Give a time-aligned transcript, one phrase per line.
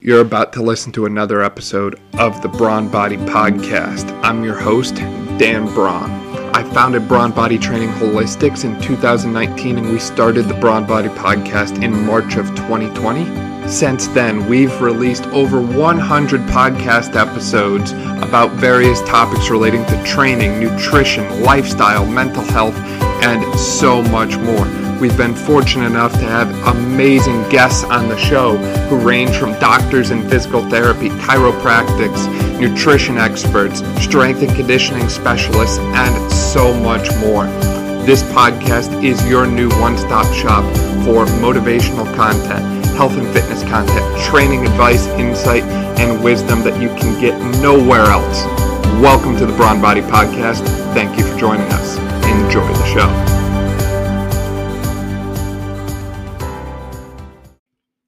[0.00, 4.10] You're about to listen to another episode of the Brawn Body Podcast.
[4.24, 6.10] I'm your host, Dan Braun.
[6.52, 11.82] I founded Brawn Body Training Holistics in 2019 and we started the Brawn Body Podcast
[11.82, 13.68] in March of 2020.
[13.68, 21.42] Since then, we've released over 100 podcast episodes about various topics relating to training, nutrition,
[21.42, 22.76] lifestyle, mental health,
[23.22, 24.83] and so much more.
[25.04, 28.56] We've been fortunate enough to have amazing guests on the show
[28.88, 32.26] who range from doctors in physical therapy, chiropractics,
[32.58, 37.44] nutrition experts, strength and conditioning specialists, and so much more.
[38.06, 40.64] This podcast is your new one stop shop
[41.04, 42.64] for motivational content,
[42.96, 45.64] health and fitness content, training advice, insight,
[46.00, 48.42] and wisdom that you can get nowhere else.
[49.02, 50.64] Welcome to the Brawn Body Podcast.
[50.94, 51.98] Thank you for joining us.
[52.24, 53.33] Enjoy the show.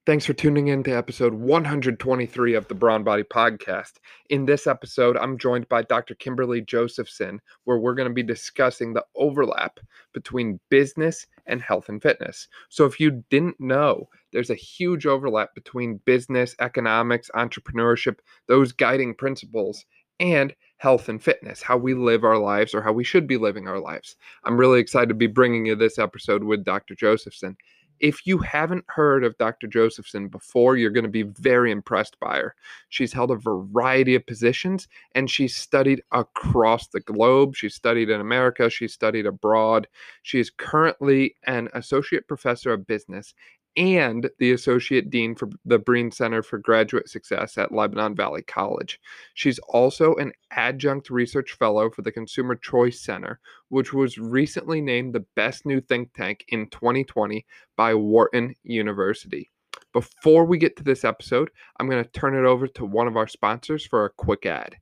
[0.06, 3.94] Thanks for tuning in to episode 123 of the Brawn Body Podcast.
[4.30, 6.14] In this episode, I'm joined by Dr.
[6.14, 9.80] Kimberly Josephson, where we're going to be discussing the overlap
[10.12, 12.46] between business and health and fitness.
[12.68, 19.12] So, if you didn't know, there's a huge overlap between business, economics, entrepreneurship, those guiding
[19.12, 19.84] principles,
[20.20, 23.66] and health and fitness, how we live our lives or how we should be living
[23.66, 24.14] our lives.
[24.44, 26.94] I'm really excited to be bringing you this episode with Dr.
[26.94, 27.56] Josephson
[28.00, 29.66] if you haven't heard of Dr.
[29.66, 32.54] Josephson before, you're going to be very impressed by her.
[32.88, 37.56] She's held a variety of positions and she's studied across the globe.
[37.56, 39.88] She's studied in America, she's studied abroad.
[40.22, 43.34] She is currently an associate professor of business
[43.76, 49.00] and the Associate Dean for the Breen Center for Graduate Success at Lebanon Valley College.
[49.34, 53.38] She's also an adjunct research fellow for the Consumer Choice Center,
[53.68, 57.44] which was recently named the best new think tank in 2020
[57.76, 59.50] by Wharton University.
[59.92, 63.16] Before we get to this episode, I'm going to turn it over to one of
[63.16, 64.76] our sponsors for a quick ad.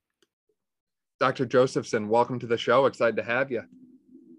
[1.20, 1.47] Dr.
[1.47, 2.87] Josephson, welcome to the show.
[2.87, 3.62] Excited to have you.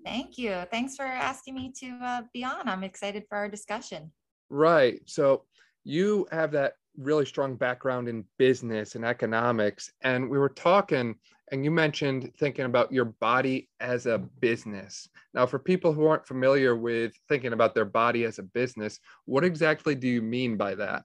[0.03, 0.64] Thank you.
[0.71, 2.67] Thanks for asking me to uh, be on.
[2.70, 4.11] I'm excited for our discussion.
[4.50, 5.02] Right.
[5.06, 5.44] So
[5.83, 9.92] you have that really strong background in business and economics.
[10.02, 11.16] And we were talking,
[11.52, 15.10] and you mentioned thinking about your body as a business.
[15.33, 19.44] Now, for people who aren't familiar with thinking about their body as a business, what
[19.44, 21.04] exactly do you mean by that?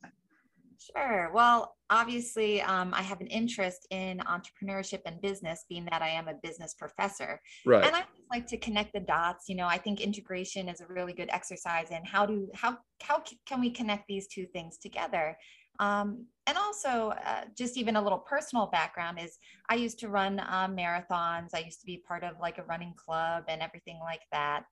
[0.80, 1.30] Sure.
[1.34, 6.26] Well, obviously, um, I have an interest in entrepreneurship and business, being that I am
[6.26, 7.38] a business professor.
[7.66, 7.84] Right.
[7.84, 9.44] And I like to connect the dots.
[9.48, 13.22] You know, I think integration is a really good exercise in how do how how
[13.46, 15.36] can we connect these two things together.
[15.80, 20.40] Um, and also, uh, just even a little personal background is I used to run
[20.40, 21.50] uh, marathons.
[21.54, 24.64] I used to be part of like a running club and everything like that.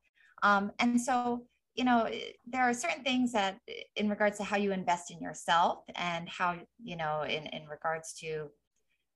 [0.42, 4.44] Um, and so you know eh, there are certain things that eh, in regards to
[4.44, 8.48] how you invest in yourself and how you know in in regards to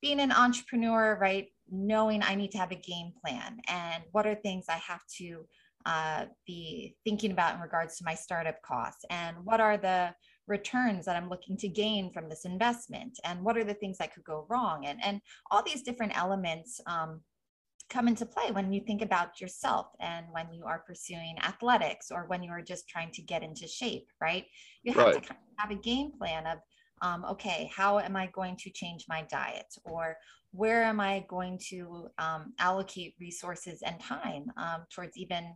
[0.00, 4.34] being an entrepreneur right knowing i need to have a game plan and what are
[4.34, 5.44] things i have to
[5.84, 10.14] uh, be thinking about in regards to my startup costs and what are the
[10.46, 14.14] returns that i'm looking to gain from this investment and what are the things that
[14.14, 15.20] could go wrong and and
[15.50, 17.20] all these different elements um,
[17.92, 22.24] come into play when you think about yourself and when you are pursuing athletics or
[22.26, 24.46] when you are just trying to get into shape, right?
[24.82, 25.14] You have right.
[25.14, 26.58] to kind of have a game plan of,
[27.02, 29.66] um, okay, how am I going to change my diet?
[29.84, 30.16] Or
[30.52, 35.54] where am I going to um, allocate resources and time um, towards even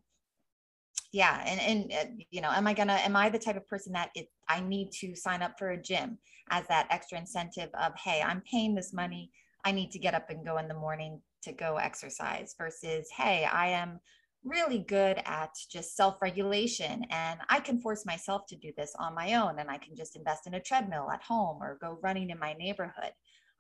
[1.13, 3.93] yeah and and uh, you know am i gonna am i the type of person
[3.93, 6.19] that it i need to sign up for a gym
[6.51, 9.31] as that extra incentive of hey i'm paying this money
[9.65, 13.45] i need to get up and go in the morning to go exercise versus, hey,
[13.45, 14.01] I am
[14.45, 19.15] really good at just self regulation and I can force myself to do this on
[19.15, 22.31] my own and I can just invest in a treadmill at home or go running
[22.31, 23.13] in my neighborhood.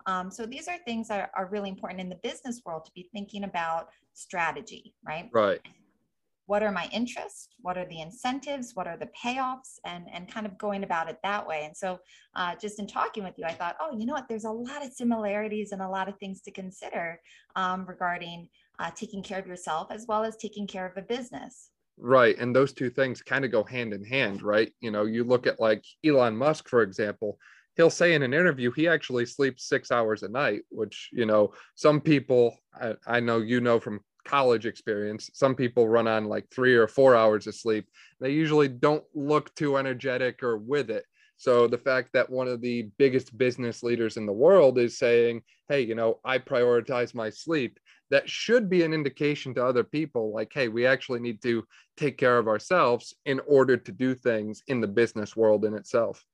[0.06, 3.09] Um, so these are things that are really important in the business world to be
[3.12, 5.28] thinking about strategy, right?
[5.32, 5.60] Right
[6.47, 7.49] what are my interests?
[7.61, 8.75] What are the incentives?
[8.75, 9.79] What are the payoffs?
[9.84, 11.65] And and kind of going about it that way.
[11.65, 12.01] And so
[12.34, 14.29] uh, just in talking with you i thought oh you know what?
[14.29, 17.20] There's a lot of similarities and a lot of things to consider
[17.56, 18.49] um, regarding
[18.79, 21.70] uh, taking care of yourself as well as taking care of a business.
[21.99, 24.73] Right and those two things kind of go hand in hand right?
[24.81, 27.38] You know you look at like elon musk for example
[27.76, 31.53] he'll say in an interview he actually sleeps six hours a night which you know
[31.75, 35.31] some people I, I, know you know from college experience.
[35.32, 37.88] Some people run on like three or four hours of sleep.
[38.20, 41.05] They usually don't look too energetic or with it.
[41.38, 45.43] So the fact that one of the biggest business leaders in the world is saying,
[45.69, 47.78] hey, you know, I prioritize my sleep,
[48.11, 51.64] that should be an indication to other people like, hey, we actually need to
[51.96, 56.25] take care of ourselves in order to do things in the business world in itself.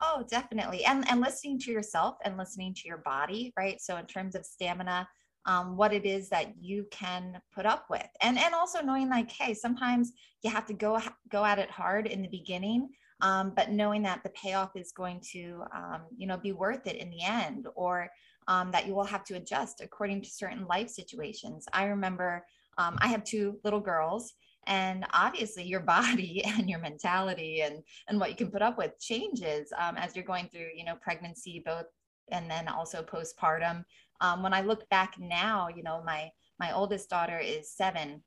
[0.00, 0.84] Oh, definitely.
[0.84, 3.80] And and listening to yourself and listening to your body, right?
[3.80, 5.08] So in terms of stamina,
[5.46, 8.08] um, what it is that you can put up with.
[8.22, 10.12] And and also knowing like, hey, sometimes
[10.42, 11.00] you have to go
[11.30, 12.88] go at it hard in the beginning.
[13.20, 16.96] Um, but knowing that the payoff is going to um, you know be worth it
[16.96, 18.10] in the end or
[18.48, 22.44] um, that you will have to adjust according to certain life situations i remember
[22.76, 24.34] um, i have two little girls
[24.66, 28.98] and obviously your body and your mentality and and what you can put up with
[29.00, 31.86] changes um, as you're going through you know pregnancy both
[32.30, 33.84] and then also postpartum
[34.20, 38.22] um, when i look back now you know my my oldest daughter is seven.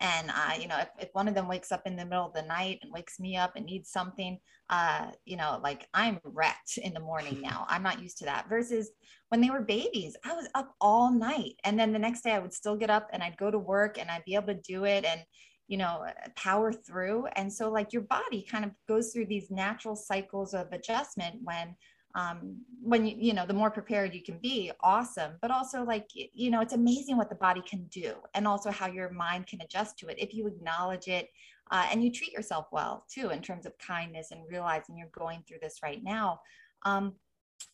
[0.00, 2.34] And uh, you know if, if one of them wakes up in the middle of
[2.34, 4.38] the night and wakes me up and needs something
[4.70, 7.66] uh, you know like i'm wrecked in the morning now.
[7.68, 8.48] I'm not used to that.
[8.48, 8.90] Versus
[9.28, 11.54] when they were babies i was up all night.
[11.64, 13.98] And then the next day i would still get up and i'd go to work
[13.98, 15.20] and i'd be able to do it and
[15.68, 16.04] you know
[16.36, 17.26] power through.
[17.36, 21.74] And so like your body kind of goes through these natural cycles of adjustment when
[22.14, 25.32] um, when you you know the more prepared you can be awesome.
[25.40, 28.86] But also like you know it's amazing what the body can do and also how
[28.88, 31.28] your mind can adjust to it if you acknowledge it
[31.70, 35.42] uh, and you treat yourself well too in terms of kindness and realizing you're going
[35.46, 36.40] through this right now.
[36.84, 37.14] Um,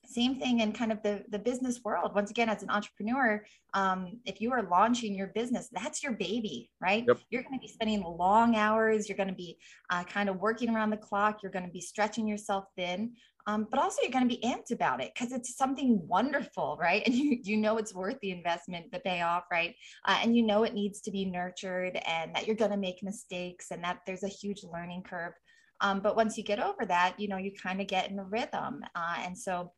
[0.05, 2.15] same thing in kind of the, the business world.
[2.15, 3.43] Once again as an entrepreneur
[3.75, 7.05] um, if you are launching your business that's your baby right?
[7.07, 7.19] Yep.
[7.31, 9.09] you're going to be spending long hours.
[9.09, 9.59] You're going to be
[9.91, 11.43] uh, kind of working around the clock.
[11.43, 13.13] You're going to be stretching yourself thin
[13.49, 17.03] um, but also you're going to be amped about it because it's something wonderful, right?
[17.07, 19.75] And you you know it's worth the investment, the payoff, right?
[20.05, 23.03] Uh, and you know it needs to be nurtured, and that you're going to make
[23.03, 25.33] mistakes, and that there's a huge learning curve.
[25.81, 28.25] Um, but once you get over that, you know you kind of get in a
[28.25, 29.73] rhythm, uh, and so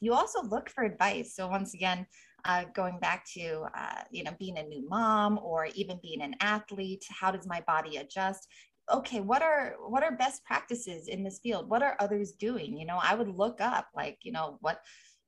[0.00, 1.36] you also look for advice.
[1.36, 2.06] So once again,
[2.46, 6.34] uh, going back to uh, you know being a new mom or even being an
[6.40, 8.48] athlete how does my body adjust
[8.92, 11.68] okay what are what are best practices in this field?
[11.68, 12.76] What are others doing?
[12.76, 14.80] You know i would look up like you know what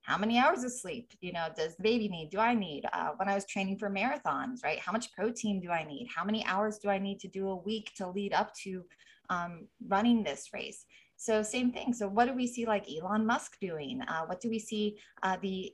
[0.03, 2.29] how many hours of sleep you know does the baby need?
[2.29, 4.79] Do i need uh, when i was training for marathons right?
[4.79, 6.07] How much protein do i need?
[6.13, 8.83] How many hours do i need to do a week to lead up to
[9.29, 10.85] um, running this race?
[11.17, 11.91] So same thing.
[11.93, 14.01] So what do we see like elon musk doing?
[14.07, 15.71] Uh, what do we see uh, the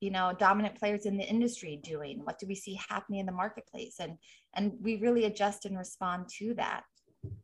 [0.00, 2.20] you know dominant players in the industry doing?
[2.24, 3.96] What do we see happening in the marketplace?
[4.00, 4.18] And
[4.54, 6.82] and we really adjust and respond to that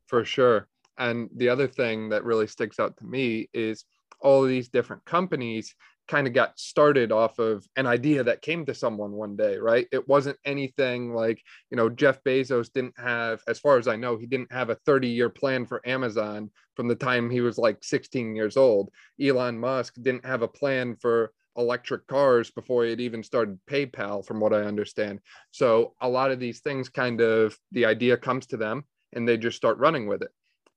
[0.07, 0.69] for sure.
[0.99, 3.85] And the other thing that really sticks out to me is
[4.21, 5.75] all these different companies
[6.07, 9.87] kind of got started off of an idea that came to someone one day, right?
[9.91, 14.17] It wasn't anything like, you know, Jeff Bezos didn't have, as far as I know,
[14.17, 17.83] he didn't have a 30 year plan for Amazon from the time he was like
[17.83, 18.91] 16 years old.
[19.21, 24.41] Elon Musk didn't have a plan for electric cars before he even started PayPal, from
[24.41, 25.21] what I understand.
[25.53, 28.85] So a lot of these things kind of the idea comes to them
[29.15, 30.31] and they just start running with it.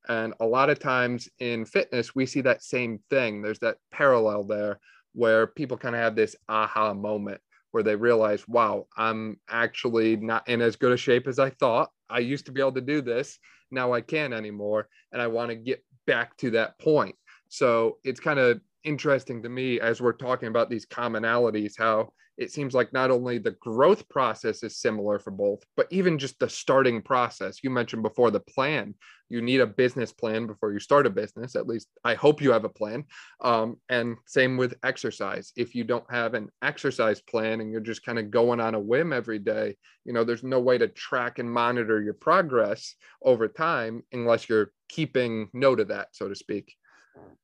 [0.07, 3.41] And a lot of times in fitness, we see that same thing.
[3.41, 4.79] There's that parallel there
[5.13, 7.41] where people kind of have this aha moment
[7.71, 11.89] where they realize, wow, I'm actually not in as good a shape as I thought.
[12.09, 13.37] I used to be able to do this.
[13.69, 14.87] Now I can't anymore.
[15.11, 17.15] And I want to get back to that point.
[17.49, 22.51] So it's kind of interesting to me as we're talking about these commonalities, how it
[22.51, 26.47] seems like not only the growth process is similar for both, but even just the
[26.47, 27.63] starting process.
[27.63, 28.93] You mentioned before the plan.
[29.29, 31.55] You need a business plan before you start a business.
[31.55, 33.05] At least I hope you have a plan.
[33.41, 35.51] Um, and same with exercise.
[35.57, 38.79] If you don't have an exercise plan and you're just kind of going on a
[38.79, 43.47] whim every day, you know, there's no way to track and monitor your progress over
[43.47, 46.75] time unless you're keeping note of that, so to speak.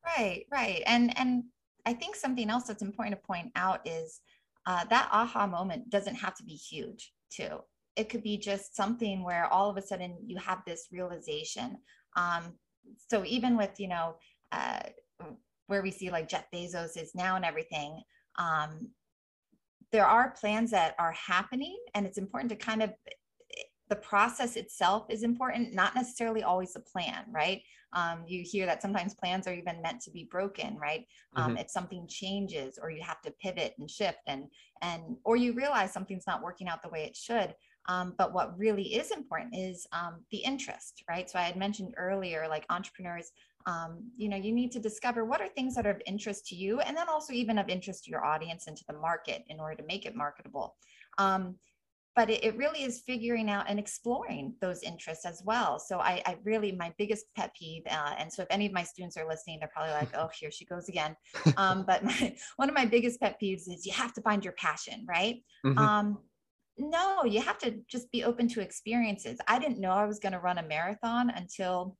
[0.05, 0.83] Right, right.
[0.85, 1.43] And and
[1.85, 4.21] I think something else that's important to point out is
[4.65, 7.59] uh, that aha moment doesn't have to be huge too.
[7.95, 11.77] It could be just something where all of a sudden you have this realization.
[12.15, 12.53] Um,
[13.09, 14.15] so even with you know
[14.51, 14.81] uh,
[15.67, 18.01] where we see like jeff bezos is now and everything
[18.37, 18.89] um,
[19.91, 22.91] there are plans that are happening and it's important to kind of
[23.93, 27.61] the process itself is important, not necessarily always the plan, right?
[27.93, 31.05] Um, you hear that sometimes plans are even meant to be broken, right?
[31.35, 31.57] Um, mm-hmm.
[31.57, 34.45] If something changes or you have to pivot and shift and
[34.81, 37.53] and or you realize something's not working out the way it should.
[37.87, 41.29] Um, but what really is important is um, the interest, right?
[41.29, 43.31] So I had mentioned earlier, like entrepreneurs,
[43.67, 46.55] um, you know, you need to discover what are things that are of interest to
[46.55, 49.59] you, and then also even of interest to your audience and to the market in
[49.59, 50.77] order to make it marketable.
[51.19, 51.55] Um,
[52.15, 55.79] but it, it, really is figuring out and exploring those interests as well.
[55.79, 58.83] So I, I really, my biggest pet peeve, uh, and so if any of my
[58.83, 61.15] students are listening, they're probably like, oh, here she goes again.
[61.57, 64.53] Um, but my, one of my biggest pet peeves is you have to find your
[64.53, 65.37] passion, right?
[65.65, 65.77] Mm-hmm.
[65.77, 66.17] Um,
[66.77, 69.37] no, you have to just be open to experiences.
[69.47, 71.97] I didn't know I was going to run a marathon until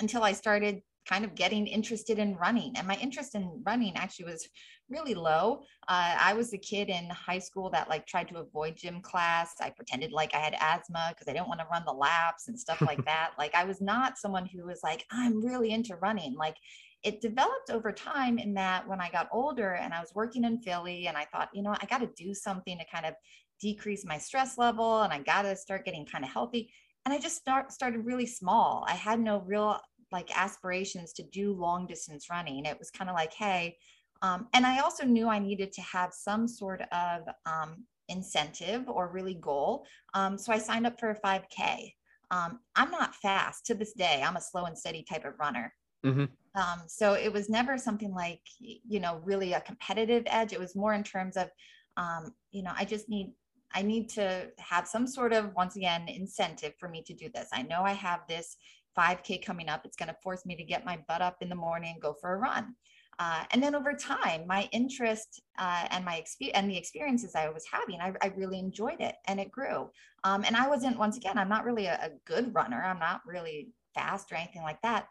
[0.00, 2.72] until I started kind of getting interested in running.
[2.76, 4.48] And my interest in running actually was
[4.88, 5.60] really low.
[5.88, 9.54] Uh, I was the kid in high school that like tried to avoid gym class.
[9.60, 12.58] I pretended like I had asthma because I didn't want to run the laps and
[12.58, 13.32] stuff like that.
[13.38, 16.34] Like I was not someone who was like, I'm really into running.
[16.34, 16.56] Like
[17.02, 20.60] it developed over time in that when I got older and I was working in
[20.62, 23.14] Philly and I thought, you know, I got to do something to kind of
[23.60, 26.72] decrease my stress level and I got to start getting kind of healthy.
[27.04, 28.84] And I just start, started really small.
[28.88, 29.78] I had no real
[30.14, 32.64] like aspirations to do long distance running.
[32.64, 33.76] It was kind of like, hey,
[34.22, 39.08] um, and I also knew I needed to have some sort of um, incentive or
[39.08, 39.86] really goal.
[40.14, 41.92] Um, so I signed up for a 5K.
[42.30, 44.22] Um, I'm not fast to this day.
[44.24, 45.74] I'm a slow and steady type of runner.
[46.06, 46.24] Mm-hmm.
[46.60, 50.52] Um, so it was never something like, you know, really a competitive edge.
[50.52, 51.48] It was more in terms of,
[51.96, 53.34] um, you know, I just need
[53.74, 57.48] I need to have some sort of, once again, incentive for me to do this.
[57.52, 58.56] I know I have this
[58.96, 59.82] 5K coming up.
[59.84, 62.14] It's going to force me to get my butt up in the morning and go
[62.20, 62.74] for a run.
[63.18, 67.48] Uh, and then over time, my interest uh, and my experience and the experiences I
[67.48, 69.88] was having, I, I really enjoyed it and it grew.
[70.24, 72.82] Um, and I wasn't, once again, I'm not really a, a good runner.
[72.82, 75.06] I'm not really fast or anything like that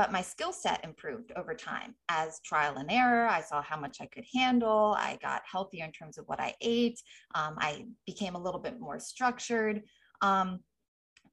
[0.00, 3.28] but my skill set improved over time as trial and error.
[3.28, 4.96] I saw how much I could handle.
[4.98, 6.98] I got healthier in terms of what I ate.
[7.34, 9.82] Um, I became a little bit more structured.
[10.22, 10.60] Um,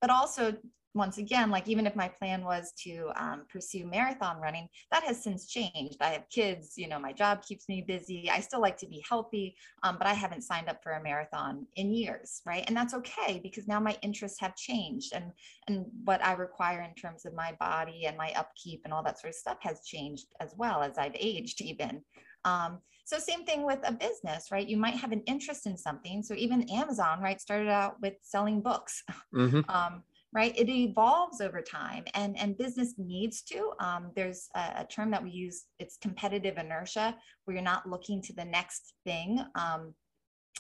[0.02, 0.54] but also
[0.98, 5.24] once again, like even if my plan was to um, pursue marathon running, that has
[5.24, 5.98] since changed.
[6.02, 8.30] I have kids, you know, my job keeps me busy.
[8.30, 11.66] I still like to be healthy, um, but I haven't signed up for a marathon
[11.76, 12.64] in years, right?
[12.68, 15.32] And that's okay because now my interests have changed, and
[15.68, 19.20] and what I require in terms of my body and my upkeep and all that
[19.20, 22.02] sort of stuff has changed as well as I've aged, even.
[22.46, 24.68] Um, so same thing with a business, right?
[24.68, 26.22] You might have an interest in something.
[26.22, 29.04] So even Amazon, right, started out with selling books.
[29.34, 29.62] Mm-hmm.
[29.70, 30.04] Um,
[30.38, 30.54] right?
[30.56, 33.72] It evolves over time and, and business needs to.
[33.80, 38.22] Um, there's a, a, term that we use, it's competitive inertia, where you're not looking
[38.22, 39.44] to the next thing.
[39.56, 39.96] Um,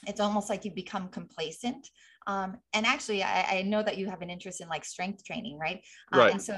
[0.07, 1.91] it's almost like you become complacent.
[2.25, 5.59] Um, and actually, I, I, know that you have an interest in like strength training,
[5.59, 5.79] right?
[6.11, 6.31] Uh, right.
[6.31, 6.57] And so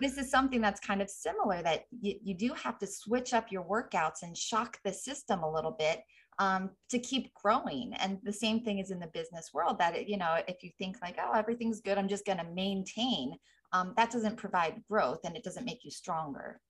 [0.00, 3.52] this is something that's kind of similar that you, you do have to switch up
[3.52, 6.00] your workouts and shock the system a little bit
[6.38, 7.92] um, to keep growing.
[7.98, 10.70] And the same thing is in the business world that, it, you know, if you
[10.78, 13.34] think like, oh, everything's good, I'm just going to maintain,
[13.72, 16.60] um, that doesn't provide growth and it doesn't make you stronger.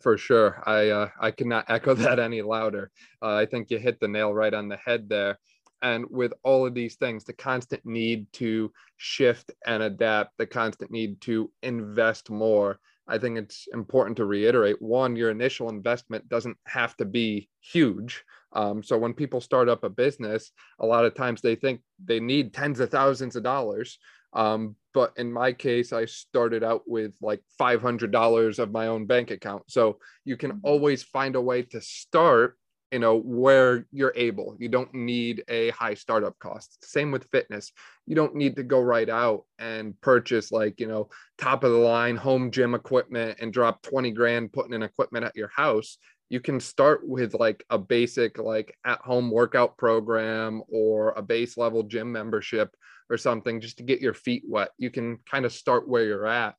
[0.00, 0.62] For sure.
[0.66, 2.90] I, uh, I cannot echo that any louder.
[3.22, 5.38] Uh, I think you hit the nail right on the head there.
[5.82, 10.90] And with all of these things, the constant need to shift and adapt, the constant
[10.90, 16.56] need to invest more, I think it's important to reiterate one, your initial investment doesn't
[16.66, 18.22] have to be huge.
[18.52, 22.20] Um, so when people start up a business, a lot of times they think they
[22.20, 23.98] need tens of thousands of dollars.
[24.32, 29.30] Um, but in my case, I started out with like $500 of my own bank
[29.30, 29.64] account.
[29.68, 30.66] So you can mm-hmm.
[30.66, 32.58] always find a way to start
[32.92, 34.56] you know where you're able.
[34.58, 36.84] You don't need a high startup cost.
[36.84, 37.72] Same with fitness.
[38.06, 41.78] You don't need to go right out and purchase like you know top of the
[41.78, 45.98] line home gym equipment and drop 20 grand putting in equipment at your house.
[46.30, 51.56] You can start with like a basic like at home workout program or a base
[51.56, 52.74] level gym membership
[53.10, 54.70] or something just to get your feet wet.
[54.78, 56.54] You can kind of start where you're at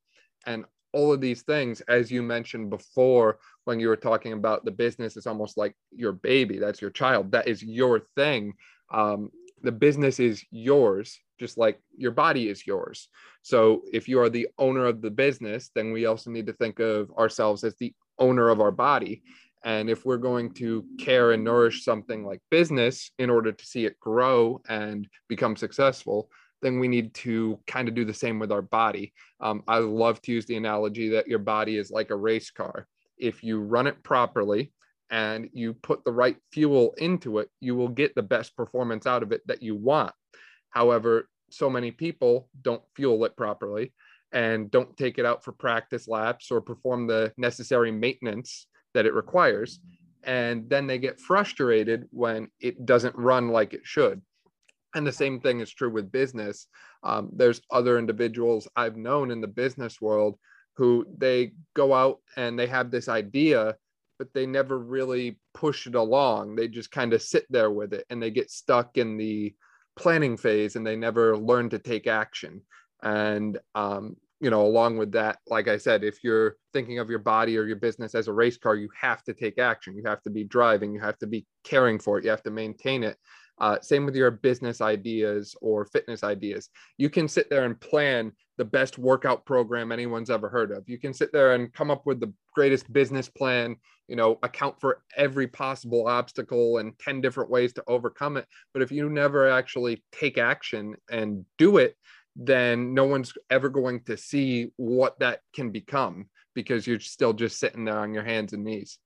[0.46, 4.72] and all of these things as you mentioned before when you were talking about the
[4.72, 8.54] business is almost like your baby that's your child that is your thing.
[8.92, 9.30] Um,
[9.62, 13.08] the business is yours just like your body is yours.
[13.44, 16.80] So if you are the owner of the business then we also need to think
[16.80, 19.24] of ourselves as the owner of our body.
[19.64, 23.86] And if we're going to care and nourish something like business in order to see
[23.86, 26.30] it grow and become successful,
[26.62, 29.14] then we need to kind of do the same with our body.
[29.40, 32.88] Um, I love to use the analogy that your body is like a race car.
[33.18, 34.72] If you run it properly
[35.10, 39.24] and you put the right fuel into it, you will get the best performance out
[39.24, 40.14] of it that you want.
[40.70, 43.94] However, so many people don't fuel it properly
[44.32, 49.14] and don't take it out for practice laps or perform the necessary maintenance that it
[49.14, 49.80] requires.
[50.24, 54.22] And then they get frustrated when it doesn't run like it should.
[54.96, 56.68] And the same thing is true with business.
[57.04, 60.38] Um, there's other individuals I've known in the business world
[60.78, 63.76] who they go out and they have this idea,
[64.18, 66.56] but they never really push it along.
[66.56, 69.54] They just kind of sit there with it and they get stuck in the
[69.96, 72.62] planning phase and they never learn to take action.
[73.04, 77.20] And um, you know, along with that, like I said, if you're thinking of your
[77.20, 79.98] body or your business as a race car, you have to take action.
[79.98, 80.94] You have to be driving.
[80.94, 82.24] You have to be caring for it.
[82.24, 83.18] You have to maintain it.
[83.60, 86.70] Uh, same with your business ideas or fitness ideas.
[86.98, 90.88] You can sit there and plan the best workout program anyone's ever heard of.
[90.88, 94.80] You can sit there and come up with the greatest business plan, you know, account
[94.82, 98.46] for every possible obstacle and 10 different ways to overcome it.
[98.74, 101.96] But if you never actually take action and do it,
[102.36, 107.60] then no one's ever going to see what that can become because you're still just
[107.60, 109.00] sitting there on your hands and knees.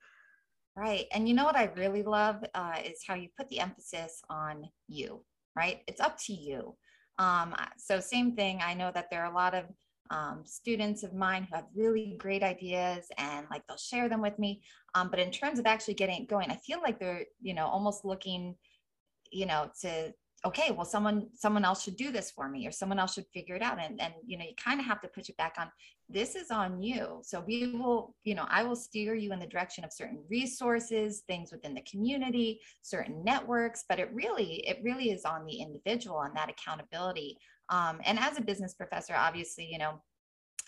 [0.75, 1.05] Right.
[1.11, 4.69] And you know what I really love uh, is how you put the emphasis on
[4.87, 5.23] you,
[5.55, 5.81] right?
[5.87, 6.75] It's up to you.
[7.19, 8.59] Um, so, same thing.
[8.63, 9.65] I know that there are a lot of
[10.09, 14.37] um, students of mine who have really great ideas and like they'll share them with
[14.39, 14.63] me.
[14.95, 17.67] Um, but in terms of actually getting it going, I feel like they're, you know,
[17.67, 18.55] almost looking,
[19.31, 20.13] you know, to
[20.45, 23.55] okay well someone someone else should do this for me or someone else should figure
[23.55, 23.79] it out.
[23.79, 25.69] And and you know you kind of have to put it back on
[26.09, 27.19] this is on you.
[27.23, 31.23] So we will you know i will steer you in the direction of certain resources
[31.27, 36.21] things within the community certain networks but it really it really is on the individual
[36.21, 37.37] and that accountability.
[37.69, 40.01] Um, and as a business professor obviously you know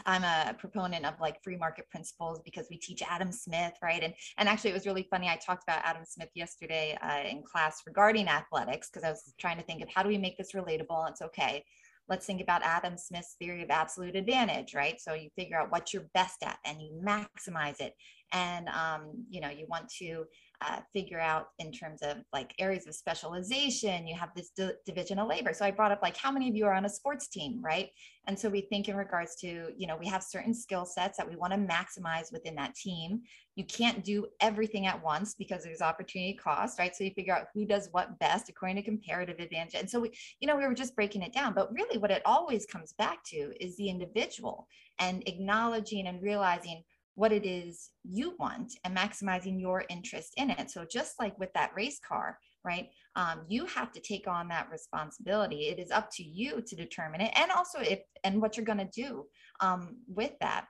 [0.06, 4.04] I'm a proponent of like free market principles because we teach Adam Smith, right?
[4.04, 5.28] And and actually, it was really funny.
[5.28, 9.58] I talked about Adam Smith yesterday uh, in class regarding athletics because I was trying
[9.58, 11.10] to think of how do we make this relatable.
[11.10, 11.64] It's okay.
[12.08, 15.00] Let's think about Adam Smith's theory of absolute advantage, right?
[15.02, 17.94] So you figure out what you're best at and you maximize it,
[18.32, 20.26] and um, you know you want to
[20.62, 24.08] uh, figure out in terms of like areas of specialization.
[24.08, 25.54] You have this d- division of labor.
[25.54, 27.90] So I brought up like how many of you are on a sports team, right?
[28.28, 31.30] And so we think in regards to, you know, we have certain skill sets that
[31.30, 33.22] we want to maximize within that team.
[33.56, 36.96] You can't do everything at once because there's opportunity cost, right?
[36.96, 39.80] So you figure out who does what best according to comparative advantage.
[39.80, 42.22] And so we, you know, we were just breaking it down, but really what it
[42.26, 44.68] always comes back to is the individual
[45.00, 46.84] and acknowledging and realizing
[47.16, 50.70] what it is you want and maximizing your interest in it.
[50.70, 52.90] So, just like with that race car, right?
[53.16, 55.68] Um, you have to take on that responsibility.
[55.68, 58.80] It is up to you to determine it, and also if and what you're going
[58.80, 59.26] to do
[59.62, 60.66] um, with that.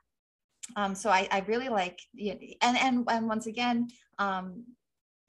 [0.76, 3.88] Um, so I, I really like, and and and once again,
[4.20, 4.64] um,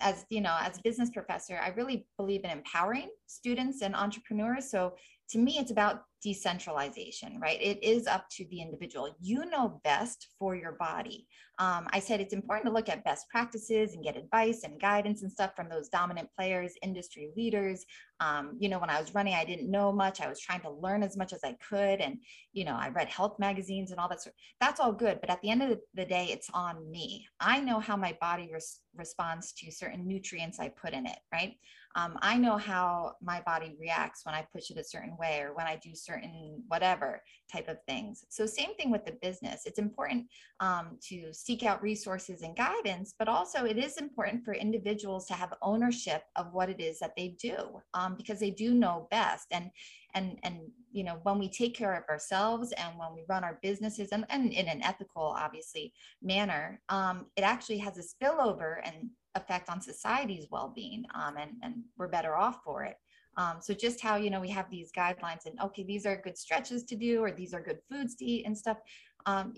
[0.01, 4.71] as you know, as a business professor, I really believe in empowering students and entrepreneurs.
[4.71, 4.95] So
[5.31, 7.61] to me, it's about decentralization, right?
[7.61, 9.15] It is up to the individual.
[9.21, 11.27] You know best for your body.
[11.59, 15.23] Um, I said it's important to look at best practices and get advice and guidance
[15.23, 17.85] and stuff from those dominant players, industry leaders.
[18.21, 20.21] Um, you know, when I was running, I didn't know much.
[20.21, 22.01] I was trying to learn as much as I could.
[22.01, 22.19] And,
[22.53, 24.23] you know, I read health magazines and all that.
[24.23, 24.35] Sort.
[24.61, 25.21] That's all good.
[25.21, 27.27] But at the end of the day, it's on me.
[27.41, 31.55] I know how my body res- responds to certain nutrients I put in it, right?
[31.97, 35.55] Um, I know how my body reacts when I push it a certain way or
[35.55, 38.25] when I do certain whatever type of things.
[38.29, 39.63] So, same thing with the business.
[39.65, 40.27] It's important
[40.61, 45.35] um, to seek out resources and guidance, but also it is important for individuals to
[45.35, 49.47] have ownership of what it is that they do um, because they do know best.
[49.51, 49.71] And
[50.17, 50.59] and and
[50.91, 54.25] you know when we take care of ourselves and when we run our businesses and,
[54.31, 59.81] and in an ethical obviously manner um, it actually has a spillover and effect on
[59.81, 62.97] society's well-being um, and, and we're better off for it.
[63.37, 66.39] Um, so just how you know we have these guidelines and okay these are good
[66.39, 68.79] stretches to do or these are good foods to eat and stuff
[69.27, 69.53] um,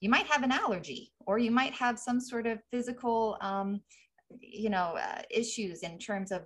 [0.00, 3.82] you might have an allergy or you might have some sort of physical um,
[4.40, 6.42] you know uh, issues in terms of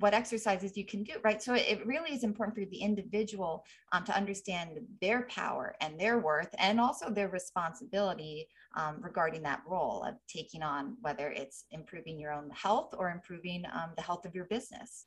[0.00, 1.42] what exercises you can do right?
[1.42, 6.18] So it really is important for the individual um, to understand their power and their
[6.18, 12.18] worth and also their responsibility um, regarding that role of taking on whether it's improving
[12.18, 15.06] your own health or improving um, the health of your business.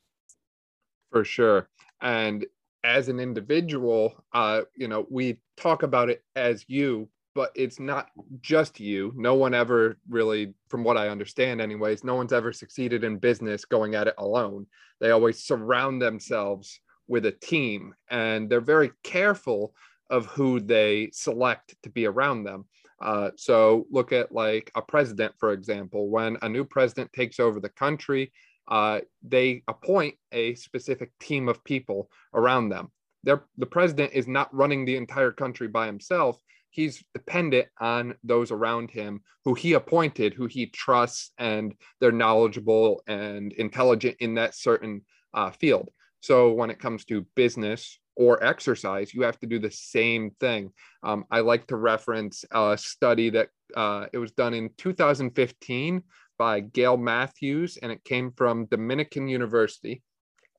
[1.10, 1.68] For sure.
[2.00, 2.46] And
[2.84, 8.10] as an individual uh, you know we talk about it as you but it's not
[8.40, 9.12] just you.
[9.16, 13.64] No one ever really, from what I understand, anyways, no one's ever succeeded in business
[13.64, 14.66] going at it alone.
[15.00, 19.74] They always surround themselves with a team and they're very careful
[20.10, 22.66] of who they select to be around them.
[23.02, 27.58] Uh, so look at like a president, for example, when a new president takes over
[27.58, 28.32] the country,
[28.68, 32.90] uh, they appoint a specific team of people around them.
[33.24, 36.40] They're, the president is not running the entire country by himself
[36.74, 43.00] he's dependent on those around him who he appointed, who he trusts, and they're knowledgeable
[43.06, 45.02] and intelligent in that certain
[45.34, 45.88] uh, field.
[46.20, 50.72] So when it comes to business or exercise, you have to do the same thing.
[51.04, 56.02] Um, I like to reference a study that uh, it was done in 2015
[56.38, 60.02] by Gail Matthews, and it came from Dominican University.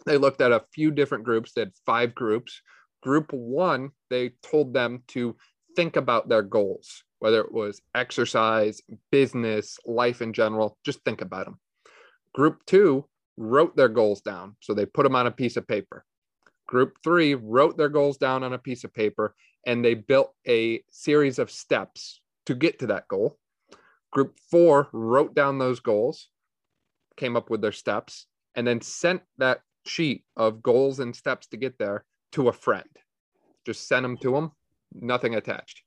[0.06, 1.51] They looked at a few different groups.
[1.51, 2.62] They had five groups.
[3.04, 5.36] Group one, they told them to
[5.75, 11.45] think about their goals, whether it was exercise, business, life in general, just think about
[11.45, 11.59] them.
[12.33, 13.05] Group two,
[13.38, 14.55] wrote their goals down.
[14.61, 16.05] So they put them on a piece of paper.
[16.67, 19.35] Group three wrote their goals down on a piece of paper
[19.65, 23.38] and they built a series of steps to get to that goal.
[24.11, 26.29] Group four wrote down those goals,
[27.17, 31.57] came up with their steps, and then sent that sheet of goals and steps to
[31.57, 32.88] get there to a friend.
[33.65, 34.51] Just sent them to them,
[34.99, 35.81] nothing attached.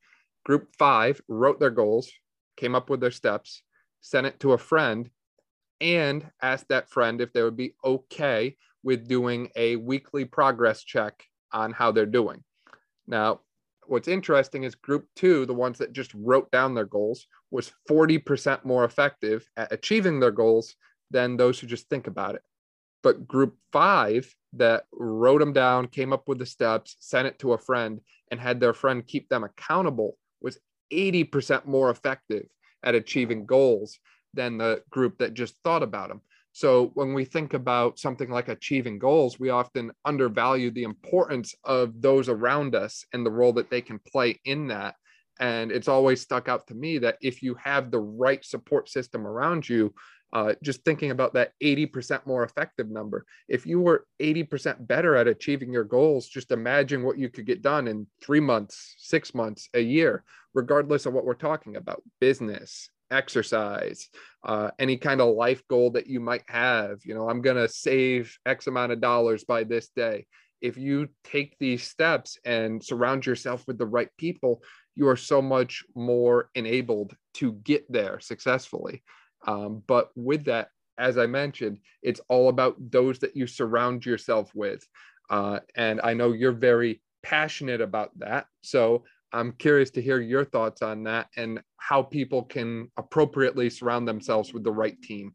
[0.45, 2.11] Group five wrote their goals,
[2.57, 3.63] came up with their steps,
[4.01, 5.11] sent it to a friend,
[5.81, 11.25] and asked that friend if they would be okay with doing a weekly progress check
[11.53, 12.43] on how they're doing.
[13.07, 13.41] Now,
[13.87, 18.65] what's interesting is group two, the ones that just wrote down their goals, was 40%
[18.65, 20.75] more effective at achieving their goals
[21.11, 22.43] than those who just think about it.
[23.03, 27.53] But group five that wrote them down, came up with the steps, sent it to
[27.53, 30.59] a friend, and had their friend keep them accountable was
[30.93, 32.47] 80% more effective
[32.83, 33.99] at achieving goals
[34.35, 36.21] than the group that just thought about them.
[36.53, 42.01] So when we think about something like achieving goals, we often undervalue the importance of
[42.01, 44.97] those around us and the role that they can play in that.
[45.41, 49.27] And it's always stuck out to me that if you have the right support system
[49.27, 49.95] around you,
[50.33, 53.25] uh, just thinking about that 80% more effective number.
[53.49, 57.63] If you were 80% better at achieving your goals, just imagine what you could get
[57.63, 62.91] done in three months, six months, a year, regardless of what we're talking about business,
[63.11, 64.09] exercise,
[64.45, 66.99] uh, any kind of life goal that you might have.
[67.05, 70.27] You know, I'm going to save X amount of dollars by this day.
[70.61, 74.63] If you take these steps and surround yourself with the right people,
[74.97, 79.05] you are so much more enabled to get there successfully.
[79.47, 84.51] Um, but with that, as I mentioned, it's all about those that you surround yourself
[84.55, 84.87] with.
[85.31, 88.47] Uh, and I know you're very passionate about that.
[88.63, 94.09] So I'm curious to hear your thoughts on that and how people can appropriately surround
[94.09, 95.35] themselves with the right team.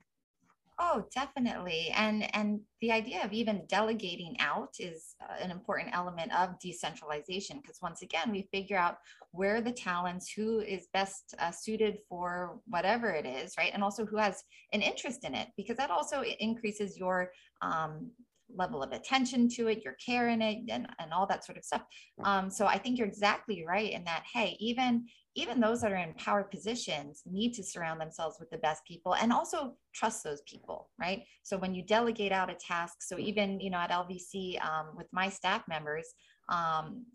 [0.79, 1.93] Oh, definitely.
[1.95, 7.59] And and the idea of even delegating out is uh, an important element of decentralization
[7.61, 8.97] because once again, we figure out
[9.31, 13.71] where the talents, who is best uh, suited for whatever it is, right?
[13.73, 17.31] And also who has an interest in it because that also increases your
[17.61, 18.09] um,
[18.55, 21.63] level of attention to it, your care in it, and, and all that sort of
[21.63, 21.83] stuff.
[22.23, 25.05] Um, so I think you're exactly right in that, hey, even
[25.35, 29.15] even those that are in power positions need to surround themselves with the best people
[29.15, 31.23] and also trust those people, right?
[31.41, 35.07] So when you delegate out a task, so even you know at LVC um, with
[35.11, 36.13] my staff members,
[36.49, 37.05] um,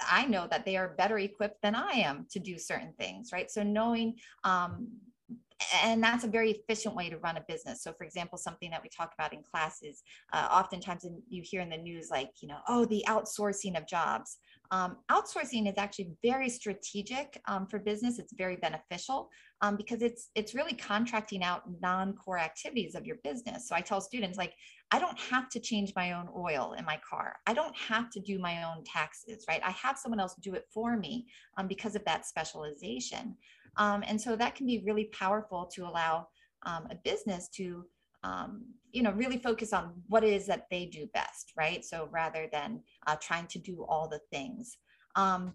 [0.00, 3.50] I know that they are better equipped than I am to do certain things, right?
[3.50, 4.88] So knowing um,
[5.82, 7.82] and that's a very efficient way to run a business.
[7.82, 11.60] So, for example, something that we talk about in classes, uh, oftentimes in, you hear
[11.60, 14.38] in the news, like, you know, oh, the outsourcing of jobs.
[14.76, 18.18] Um, outsourcing is actually very strategic um, for business.
[18.18, 19.18] It's very beneficial
[19.64, 23.60] um, because it's it's really contracting out non-core activities of your business.
[23.68, 24.54] So I tell students, like,
[24.94, 27.28] I don't have to change my own oil in my car.
[27.50, 29.62] I don't have to do my own taxes, right?
[29.70, 31.12] I have someone else do it for me
[31.56, 33.24] um, because of that specialization.
[33.84, 36.14] Um, and so that can be really powerful to allow
[36.70, 37.64] um, a business to,
[38.24, 41.84] um, you know, really focus on what it is that they do best, right?
[41.84, 44.78] So rather than uh, trying to do all the things.
[45.16, 45.54] Um,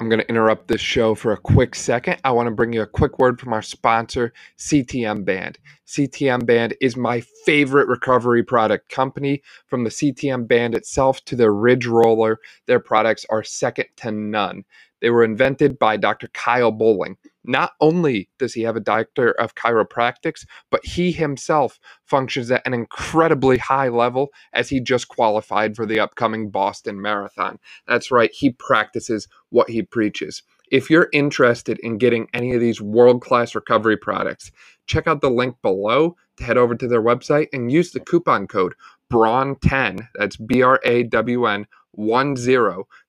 [0.00, 2.16] I'm going to interrupt this show for a quick second.
[2.24, 5.58] I want to bring you a quick word from our sponsor, CTM Band.
[5.86, 9.42] CTM Band is my favorite recovery product company.
[9.68, 14.64] From the CTM Band itself to the Ridge Roller, their products are second to none.
[15.00, 16.28] They were invented by Dr.
[16.34, 17.16] Kyle Bowling.
[17.44, 22.74] Not only does he have a doctor of chiropractics, but he himself functions at an
[22.74, 27.58] incredibly high level as he just qualified for the upcoming Boston Marathon.
[27.86, 30.42] That's right, he practices what he preaches.
[30.70, 34.50] If you're interested in getting any of these world class recovery products,
[34.86, 38.46] check out the link below to head over to their website and use the coupon
[38.46, 38.74] code
[39.12, 42.34] BRAWN10, that's B R A W N 10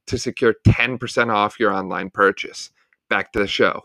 [0.07, 2.71] to secure 10% off your online purchase.
[3.09, 3.83] Back to the show.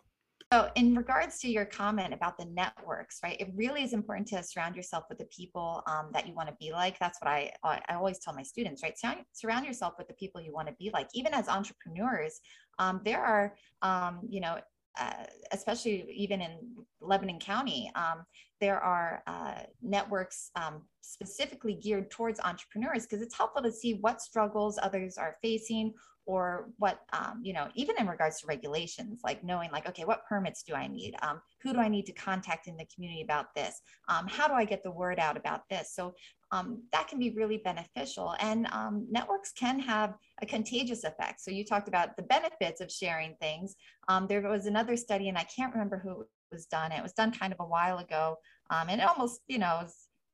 [0.50, 3.38] So, in regards to your comment about the networks, right?
[3.38, 6.54] It really is important to surround yourself with the people um, that you want to
[6.58, 6.98] be like.
[6.98, 8.94] That's what I I always tell my students, right?
[9.32, 11.08] Surround, yourself with the people you want to be like.
[11.12, 12.40] Even as entrepreneurs,
[12.78, 14.56] um, there are, um, you know,
[14.98, 16.56] uh, especially even in
[17.02, 18.24] Lebanon County, um,
[18.58, 24.22] there are uh, networks um, specifically geared towards entrepreneurs because it's helpful to see what
[24.22, 25.92] struggles others are facing
[26.28, 30.26] or what um, you know even in regards to regulations like knowing like okay what
[30.28, 31.14] permits do i need?
[31.22, 33.80] Um, who do i need to contact in the community about this?
[34.08, 35.94] Um, how do i get the word out about this?
[35.94, 36.14] So
[36.52, 41.40] um, that can be really beneficial and um, networks can have a contagious effect.
[41.40, 43.74] So you talked about the benefits of sharing things.
[44.08, 46.92] Um, there was another study and i can't remember who was done.
[46.92, 48.36] It was done kind of a while ago.
[48.70, 49.86] And it almost, you know,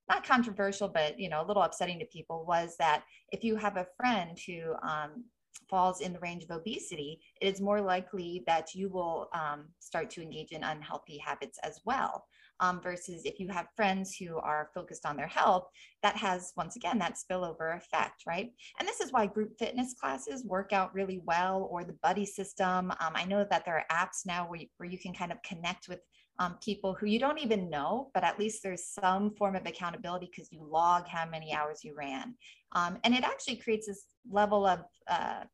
[0.08, 3.76] not controversial, but you know, a little upsetting to people was that if you have
[3.76, 5.24] a friend who um,
[5.68, 10.10] falls in the range of obesity, it is more likely that you will um, start
[10.10, 12.26] to engage in unhealthy habits as well.
[12.60, 15.66] Um, versus if you have friends who are focused on their health,
[16.04, 18.52] that has, once again, that spillover effect, right?
[18.78, 22.92] And this is why group fitness classes work out really well, or the buddy system.
[22.92, 25.42] Um, I know that there are apps now where you, where you can kind of
[25.42, 25.98] connect with
[26.38, 30.28] um, people who you don't even know, but at least there's some form of accountability
[30.30, 32.34] because you log how many hours you ran.
[32.72, 35.44] Um, and it actually creates this level of uh,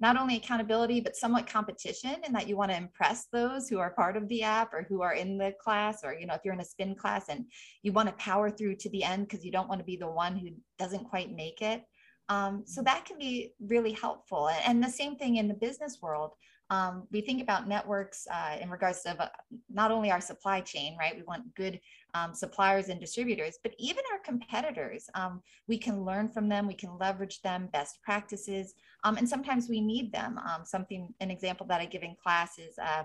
[0.00, 3.90] not only accountability, but somewhat competition and that you want to impress those who are
[3.90, 6.54] part of the app or who are in the class, or, you know, if you're
[6.54, 7.44] in a spin class and
[7.82, 10.10] you want to power through to the end because you don't want to be the
[10.10, 11.84] one who doesn't quite make it.
[12.28, 14.48] Um, so that can be really helpful.
[14.48, 16.32] And the same thing in the business world.
[16.70, 19.28] Um, we think about networks uh, in regards to uh,
[19.70, 21.14] not only our supply chain, right?
[21.14, 21.78] We want good
[22.14, 25.06] um, suppliers and distributors, but even our competitors.
[25.14, 28.74] Um, we can learn from them, we can leverage them, best practices,
[29.04, 30.38] um, and sometimes we need them.
[30.38, 33.04] Um, something, an example that I give in class is uh,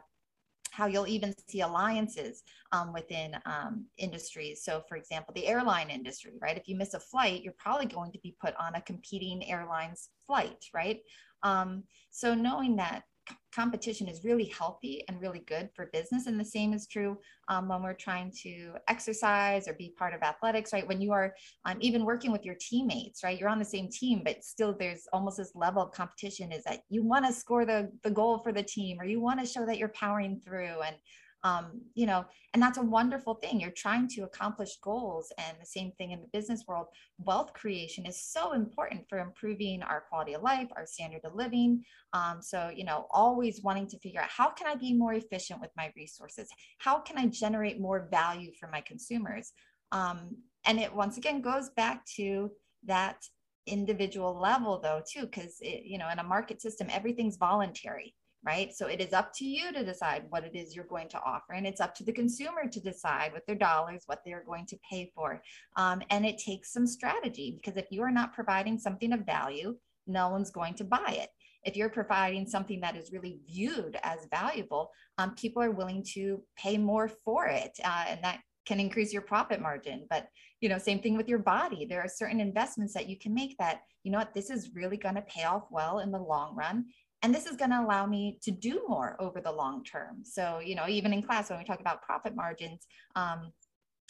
[0.72, 4.63] how you'll even see alliances um, within um, industries.
[4.63, 6.58] So, for example, the airline industry, right?
[6.58, 10.10] If you miss a flight, you're probably going to be put on a competing airline's
[10.26, 11.00] flight, right?
[11.43, 13.04] Um, so, knowing that
[13.53, 16.27] competition is really healthy and really good for business.
[16.27, 20.21] And the same is true um, when we're trying to exercise or be part of
[20.21, 20.87] athletics, right?
[20.87, 21.33] When you are
[21.65, 23.39] um, even working with your teammates, right?
[23.39, 26.81] You're on the same team, but still there's almost this level of competition is that
[26.89, 29.65] you want to score the, the goal for the team or you want to show
[29.65, 30.81] that you're powering through.
[30.85, 30.95] And
[31.43, 33.60] um, you know, and that's a wonderful thing.
[33.60, 36.88] You're trying to accomplish goals, and the same thing in the business world.
[37.19, 41.84] Wealth creation is so important for improving our quality of life, our standard of living.
[42.13, 45.62] Um, so, you know, always wanting to figure out how can I be more efficient
[45.62, 46.49] with my resources?
[46.80, 49.54] How can I generate more value for my consumers?
[49.91, 52.52] Um, and it once again goes back to
[52.86, 53.23] that
[53.65, 58.73] individual level, though, too, because you know, in a market system, everything's voluntary right?
[58.73, 61.54] So it is up to you to decide what it is you're going to offer.
[61.54, 64.80] And it's up to the consumer to decide with their dollars what they're going to
[64.89, 65.41] pay for.
[65.75, 69.75] Um, and it takes some strategy because if you are not providing something of value,
[70.08, 71.30] no one's going to buy it.
[71.63, 76.41] If you're providing something that is really viewed as valuable, um, people are willing to
[76.58, 77.78] pay more for it.
[77.84, 80.06] Uh, and that can increase your profit margin.
[80.10, 80.28] But,
[80.62, 81.86] you know, same thing with your body.
[81.86, 84.97] There are certain investments that you can make that, you know what, this is really
[84.97, 86.86] going to pay off well in the long run
[87.21, 90.23] and this is going to allow me to do more over the long term.
[90.23, 93.51] So you know even in class when we talk about profit margins um,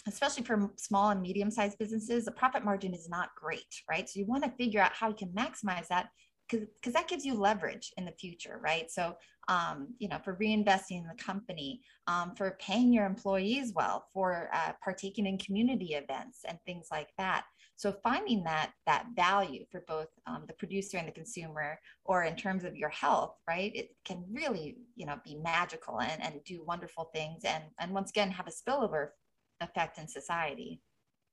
[0.08, 4.08] especially for small and medium sized businesses the profit margin is not great right?
[4.08, 6.10] So you want to figure out how you can maximize that
[6.50, 8.90] because that gives you leverage in the future right?
[8.90, 9.16] So
[9.48, 14.50] um, you know for reinvesting in the company um, for paying your employees well for
[14.54, 17.46] uh, partaking in community events and things like that
[17.80, 22.36] so finding that that value for both um, the producer and the consumer, or in
[22.36, 23.72] terms of your health, right?
[23.74, 28.10] It can really, you know, be magical and, and do wonderful things, and and once
[28.10, 29.12] again have a spillover
[29.62, 30.82] effect in society.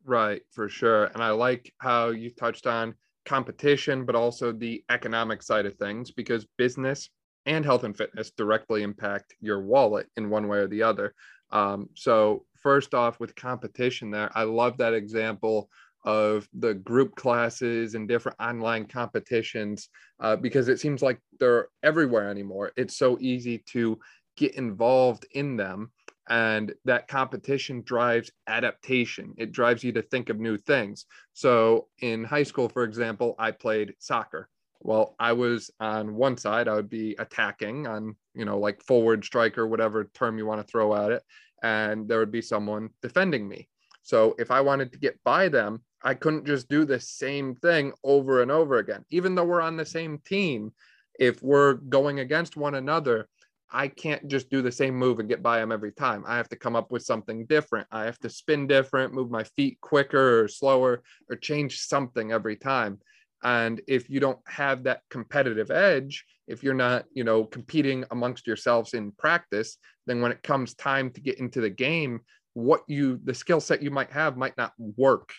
[0.04, 1.06] Right, for sure.
[1.06, 6.12] And I like how you touched on competition, but also the economic side of things,
[6.12, 7.10] because business
[7.46, 11.12] and health and fitness directly impact your wallet in one way or the other.
[11.50, 15.70] Um, so first off, with competition, there, I love that example
[16.06, 19.88] of the group classes and different online competitions
[20.20, 22.72] uh, because it seems like they're everywhere anymore.
[22.76, 23.98] It's so easy to
[24.36, 25.90] get involved in them.
[26.28, 29.34] And that competition drives adaptation.
[29.36, 31.06] It drives you to think of new things.
[31.34, 34.48] So in high school, for example, I played soccer.
[34.80, 39.24] Well, I was on one side, I would be attacking on, you know, like forward
[39.24, 41.22] striker, whatever term you want to throw at it.
[41.62, 43.68] And there would be someone defending me.
[44.02, 47.92] So if I wanted to get by them, I couldn't just do the same thing
[48.04, 49.04] over and over again.
[49.10, 50.72] Even though we're on the same team,
[51.18, 53.28] if we're going against one another,
[53.70, 56.24] I can't just do the same move and get by them every time.
[56.26, 57.88] I have to come up with something different.
[57.90, 62.56] I have to spin different, move my feet quicker or slower, or change something every
[62.56, 63.00] time.
[63.42, 68.46] And if you don't have that competitive edge, if you're not, you know, competing amongst
[68.46, 72.20] yourselves in practice, then when it comes time to get into the game,
[72.54, 75.32] what you the skill set you might have might not work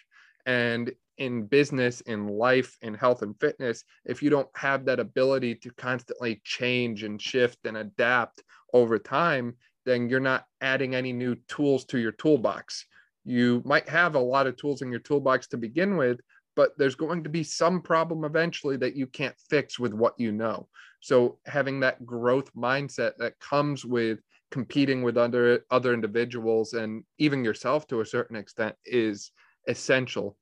[0.47, 5.55] and in business, in life, in health and fitness, if you don't have that ability
[5.55, 8.41] to constantly change and shift and adapt
[8.73, 9.55] over time,
[9.85, 12.85] then you're not adding any new tools to your toolbox.
[13.25, 16.19] You might have a lot of tools in your toolbox to begin with,
[16.55, 20.31] but there's going to be some problem eventually that you can't fix with what you
[20.31, 20.67] know.
[21.01, 27.43] So having that growth mindset that comes with competing with other other individuals and even
[27.43, 29.31] yourself to a certain extent is
[29.67, 30.37] essential.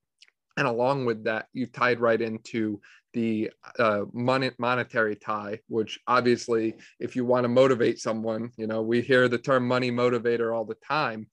[0.57, 2.81] And along with that you tied right into
[3.13, 8.81] the uh, money, monetary tie which obviously if you want to motivate someone you know
[8.81, 11.27] we hear the term money motivator all the time.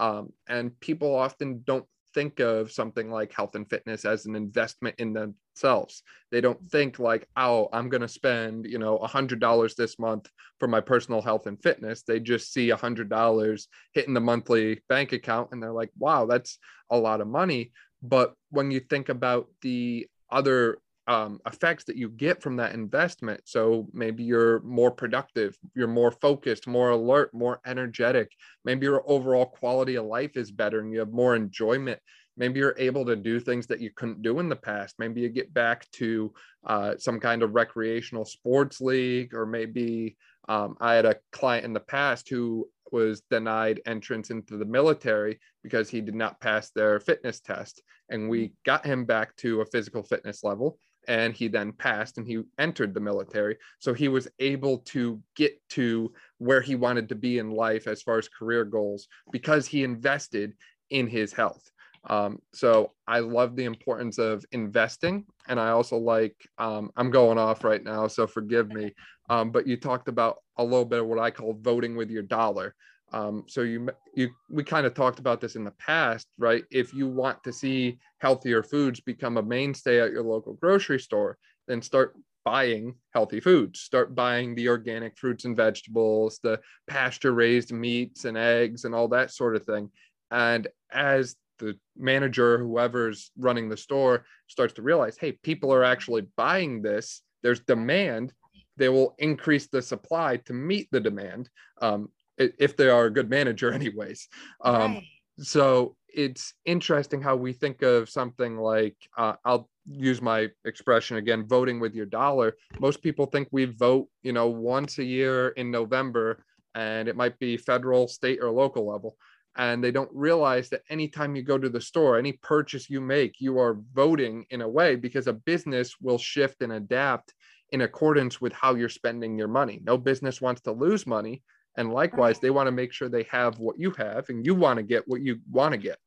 [0.00, 4.96] Um, and people often don't think of something like health and fitness as an investment
[4.98, 6.02] in themselves.
[6.30, 6.68] They don't mm-hmm.
[6.68, 10.68] think like, oh, I'm going to spend, you know, a hundred dollars this month for
[10.68, 12.02] my personal health and fitness.
[12.02, 16.26] They just see a hundred dollars hitting the monthly bank account and they're like, wow,
[16.26, 16.58] that's
[16.90, 17.72] a lot of money.
[18.02, 23.40] But when you think about the other um, effects that you get from that investment.
[23.46, 28.30] So maybe you're more productive, you're more focused, more alert, more energetic.
[28.64, 31.98] Maybe your overall quality of life is better and you have more enjoyment.
[32.36, 34.96] Maybe you're able to do things that you couldn't do in the past.
[34.98, 36.32] Maybe you get back to
[36.66, 40.16] uh, some kind of recreational sports league, or maybe
[40.48, 45.40] um, I had a client in the past who was denied entrance into the military
[45.62, 47.82] because he did not pass their fitness test.
[48.08, 52.26] And we got him back to a physical fitness level and he then passed and
[52.26, 53.56] he entered the military.
[53.78, 58.02] So he was able to get to where he wanted to be in life as
[58.02, 60.54] far as career goals because he invested
[60.90, 61.62] in his health.
[62.08, 67.38] Um, so i love the importance of investing and i also like um, i'm going
[67.38, 68.94] off right now so forgive me.
[69.28, 72.22] Um, but you talked about a little bit of what i call voting with your
[72.22, 72.76] dollar
[73.12, 76.64] um, so you you we kind of talked about this in the past, right?
[76.70, 81.38] If you want to see healthier foods become a mainstay at your local grocery store,
[81.66, 83.80] then start buying healthy foods.
[83.80, 89.08] Start buying the organic fruits and vegetables, the pasture raised meats and eggs and all
[89.08, 89.90] that sort of thing.
[90.30, 96.26] And as the manager, whoever's running the store, starts to realize, hey, people are actually
[96.36, 97.22] buying this.
[97.42, 98.32] There's demand.
[98.76, 101.50] They will increase the supply to meet the demand.
[101.80, 104.28] Um, if they are a good manager anyways.
[104.64, 105.02] Um, right.
[105.38, 111.46] so it's interesting how we think of something like uh, i'll use my expression again
[111.46, 112.54] voting with your dollar.
[112.78, 117.38] Most people think we vote you know once a year in november and it might
[117.38, 119.16] be federal state or local level.
[119.56, 123.40] And they don't realize that anytime you go to the store any purchase you make
[123.40, 127.34] you are voting in a way because a business will shift and adapt
[127.72, 129.80] in accordance with how you're spending your money.
[129.84, 131.42] No business wants to lose money
[131.78, 132.42] and likewise right.
[132.42, 135.06] they want to make sure they have what you have and you want to get
[135.06, 135.98] what you want to get.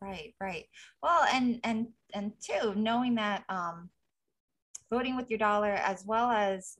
[0.00, 0.64] Right right.
[1.02, 3.90] Well and and and two knowing that um
[4.90, 6.76] voting with your dollar as well as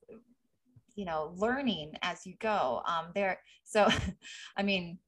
[0.97, 3.89] you know learning as you go um there so
[4.57, 4.99] i mean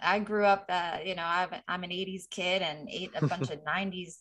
[0.00, 3.50] i grew up uh, you know I'm, I'm an 80s kid and ate a bunch
[3.50, 4.14] of 90s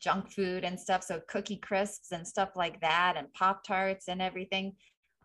[0.00, 4.22] junk food and stuff so cookie crisps and stuff like that and pop tarts and
[4.22, 4.72] everything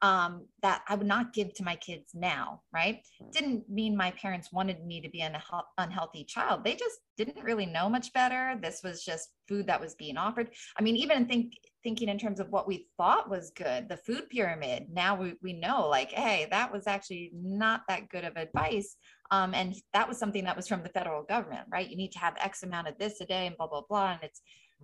[0.06, 3.02] um, that I would not give to my kids now, right?
[3.20, 3.32] Mm.
[3.32, 5.36] Didn't mean my parents wanted me to be an
[5.80, 6.64] unhealthy child.
[6.64, 8.60] They just didn't really know much better.
[8.62, 10.52] This was just food that was being offered.
[10.78, 14.30] I mean, even think thinking in terms of what we thought was good, the food
[14.30, 14.88] pyramid.
[14.92, 18.98] Now we, we know like, hey, that was actually not that good of advice.
[19.32, 21.90] Um, and that was something that was from the federal government, right?
[21.90, 24.12] You need to have X amount of this a day and blah, blah, blah.
[24.12, 24.42] And it's,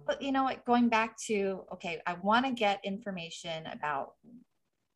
[0.07, 4.13] but you know what, going back to, okay, I want to get information about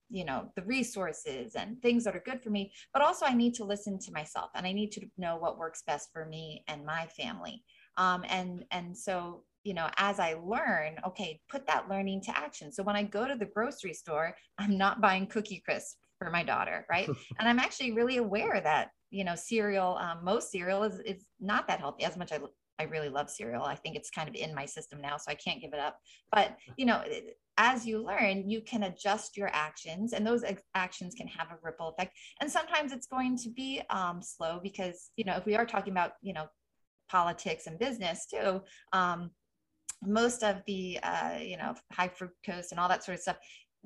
[0.10, 3.54] you know the resources and things that are good for me but also i need
[3.54, 6.86] to listen to myself and i need to know what works best for me and
[6.86, 7.64] my family.
[7.98, 12.72] Um, and and so you know as i learn okay put that learning to action.
[12.72, 16.44] So when i go to the grocery store i'm not buying cookie crisp for my
[16.44, 17.10] daughter right?
[17.40, 21.68] And i'm actually really aware that you know cereal um, most cereal is, is not
[21.68, 22.40] that healthy as much I,
[22.80, 23.64] I really love cereal.
[23.64, 25.98] I think it's kind of in my system now so i can't give it up.
[26.32, 27.04] But you know
[27.58, 31.90] as you learn, you can adjust your actions, and those actions can have a ripple
[31.90, 32.18] effect.
[32.42, 35.94] And sometimes it's going to be um, slow because, you know, if we are talking
[35.94, 36.48] about, you know,
[37.10, 38.62] politics and business too,
[38.92, 39.32] um,
[40.04, 43.38] most of the, uh, you know, high fructose and all that sort of stuff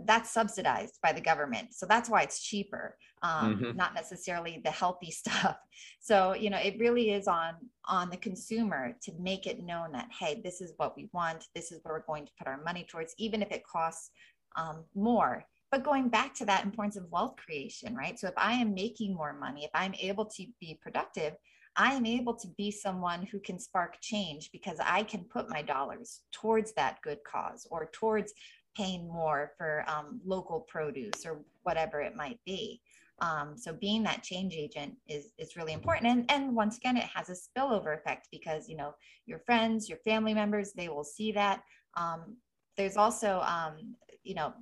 [0.06, 1.74] that's subsidized by the government.
[1.74, 3.78] So that's why it's cheaper um, mm-hmm.
[3.78, 5.58] not necessarily the healthy stuff
[6.00, 7.56] so you know it really is on
[7.86, 11.72] on the consumer to make it known that hey this is what we want this
[11.72, 14.12] is where we're going to put our money towards even if it costs
[14.56, 18.54] um, more but going back to that importance of wealth creation right so if i
[18.54, 21.34] am making more money if i'm able to be productive
[21.76, 25.62] I am able to be someone who can spark change because I can put my
[25.62, 28.34] dollars towards that good cause or towards
[28.76, 32.82] paying more for um, local produce or whatever it might be.
[33.22, 36.08] Um, so being that change agent is is really important.
[36.08, 38.94] And and once again, it has a spillover effect because you know
[39.26, 41.62] your friends, your family members, they will see that.
[41.98, 42.38] Um,
[42.78, 44.54] there's also um, you know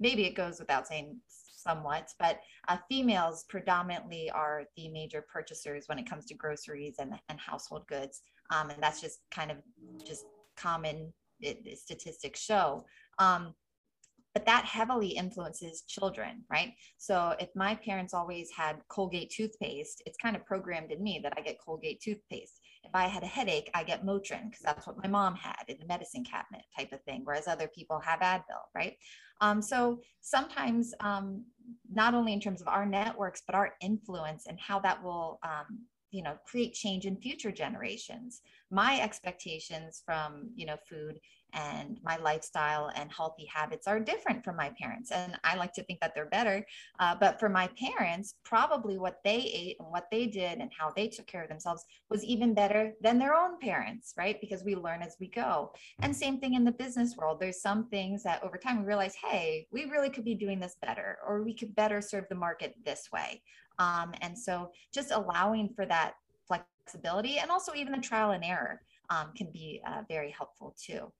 [0.00, 1.16] maybe it goes without saying
[1.62, 7.12] somewhat, but uh, females predominantly are the major purchasers when it comes to groceries and,
[7.28, 8.22] and household goods.
[8.50, 9.58] Um, and that's just kind of
[10.04, 12.84] just common it, statistics show.
[13.18, 13.54] Um,
[14.34, 16.72] but that heavily influences children, right?
[16.96, 21.34] So if my parents always had Colgate toothpaste, it's kind of programmed in me that
[21.36, 22.60] I get Colgate toothpaste.
[22.82, 25.78] If I had a headache, I get Motrin because that's what my mom had in
[25.78, 28.96] the medicine cabinet type of thing, whereas other people have Advil, right?
[29.40, 31.44] Um, so sometimes, um,
[31.92, 35.80] not only in terms of our networks, but our influence and how that will um,
[36.12, 41.18] you know create change in future generations my expectations from you know food
[41.52, 45.82] and my lifestyle and healthy habits are different from my parents and i like to
[45.84, 46.64] think that they're better
[47.00, 50.90] uh, but for my parents probably what they ate and what they did and how
[50.94, 54.40] they took care of themselves was even better than their own parents right?
[54.40, 55.72] Because we learn as we go.
[56.00, 57.38] And same thing in the business world.
[57.40, 60.76] There's some things that over time we realize hey we really could be doing this
[60.82, 63.42] better or we could better serve the market this way.
[63.78, 66.14] Um, and so just allowing for that
[66.46, 71.12] flexibility and also even the trial and error um, can be uh, very helpful too.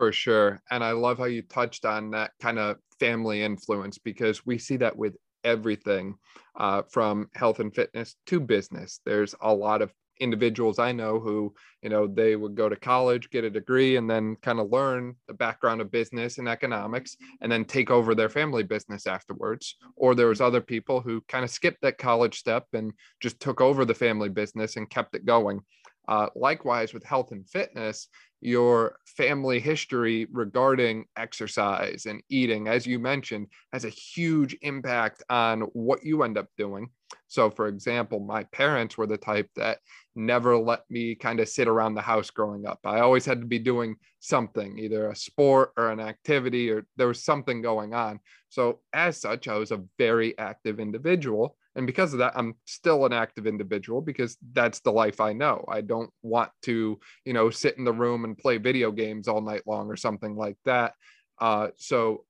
[0.00, 0.62] For sure.
[0.70, 4.78] And I love how you touched on that kind of family influence because we see
[4.78, 6.14] that with everything
[6.58, 9.00] uh, from health and fitness to business.
[9.04, 13.28] There's a lot of individuals I know who, you know, they would go to college,
[13.28, 17.52] get a degree, and then kind of learn the background of business and economics, and
[17.52, 19.76] then take over their family business afterwards.
[19.96, 23.60] Or there was other people who kind of skipped that college step and just took
[23.60, 25.60] over the family business and kept it going.
[26.08, 28.08] Uh, likewise, with health and fitness,
[28.40, 35.62] your family history regarding exercise and eating, as you mentioned, has a huge impact on
[35.72, 36.88] what you end up doing.
[37.28, 39.78] So, for example, my parents were the type that
[40.14, 42.80] never let me kind of sit around the house growing up.
[42.84, 47.08] I always had to be doing something, either a sport or an activity, or there
[47.08, 48.20] was something going on.
[48.48, 51.56] So, as such, I was a very active individual.
[51.76, 55.64] And because of that, I'm still an active individual because that's the life I know.
[55.68, 59.40] I don't want to, you know, sit in the room and play video games all
[59.40, 60.94] night long or something like that.
[61.40, 62.24] Uh, so,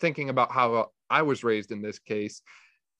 [0.00, 2.42] thinking about how I was raised in this case,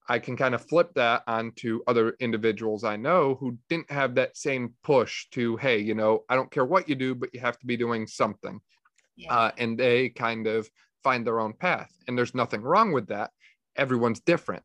[0.09, 4.37] I can kind of flip that onto other individuals I know who didn't have that
[4.37, 7.59] same push to, hey, you know, I don't care what you do, but you have
[7.59, 8.61] to be doing something.
[9.17, 9.35] Yeah.
[9.35, 10.69] Uh, and they kind of
[11.03, 11.91] find their own path.
[12.07, 13.31] And there's nothing wrong with that.
[13.75, 14.63] Everyone's different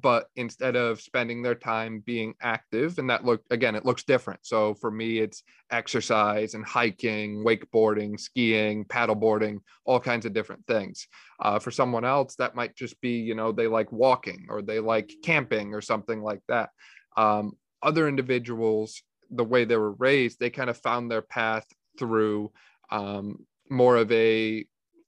[0.00, 4.40] but instead of spending their time being active and that look again it looks different.
[4.42, 11.06] So for me it's exercise and hiking wakeboarding skiing paddleboarding all kinds of different things.
[11.40, 14.80] Uh, for someone else that might just be you know they like walking or they
[14.80, 16.70] like camping or something like that.
[17.16, 21.66] Um, other individuals the way they were raised they kind of found their path
[21.98, 22.50] through
[22.90, 24.64] um, more of a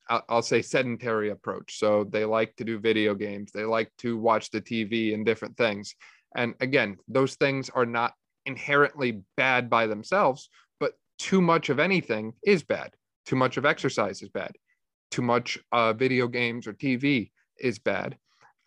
[0.08, 1.78] I'll say sedentary approach.
[1.78, 5.56] So they like to do video games, they like to watch the TV and different
[5.56, 5.94] things.
[6.36, 8.14] And again, those things are not
[8.46, 10.50] inherently bad by themselves,
[10.80, 12.92] but too much of anything is bad.
[13.24, 14.52] Too much of exercise is bad.
[15.10, 18.18] Too much uh, video games or TV is bad.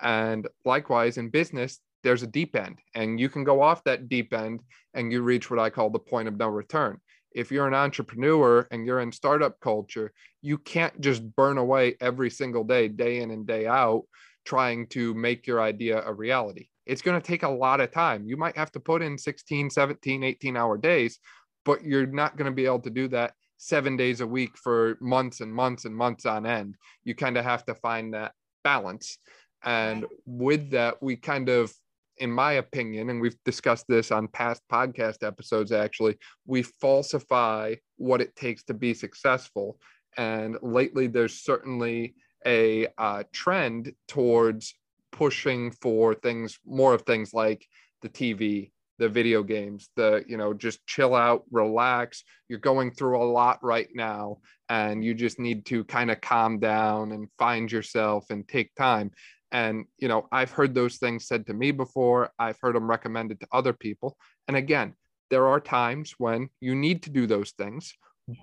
[0.02, 4.34] And likewise, in business, there's a deep end, and you can go off that deep
[4.34, 4.62] end
[4.94, 7.00] and you reach what I call the point of no return
[7.32, 10.12] if you're an entrepreneur and you're in startup culture,
[10.42, 14.04] you can't just burn away every single day, day in and day out,
[14.46, 16.68] trying to make your idea a reality.
[16.86, 18.26] It's going to take a lot of time.
[18.26, 21.20] You might have to put in 16, 17, 18 hour days,
[21.66, 24.98] but you're not going to be able to do that seven days a week for
[25.02, 26.76] months and months and months on end.
[27.04, 28.32] You kind of have to find that
[28.64, 29.18] balance.
[29.64, 31.74] And with that, we kind of
[32.20, 38.22] in my opinion, and we've discussed this on past podcast episodes actually, we falsify what
[38.22, 39.80] it takes to be successful.
[40.18, 42.16] And lately, there's certainly
[42.46, 44.74] a uh, trend towards
[45.12, 47.66] pushing for things, more of things like
[48.02, 52.24] the TV, the video games, the, you know, just chill out, relax.
[52.50, 54.40] You're going through a lot right now,
[54.70, 59.12] and you just need to kind of calm down and find yourself and take time.
[59.52, 62.32] And, you know, I've heard those things said to me before.
[62.38, 64.18] I've heard them recommended to other people.
[64.48, 64.94] And again,
[65.30, 67.94] there are times when you need to do those things.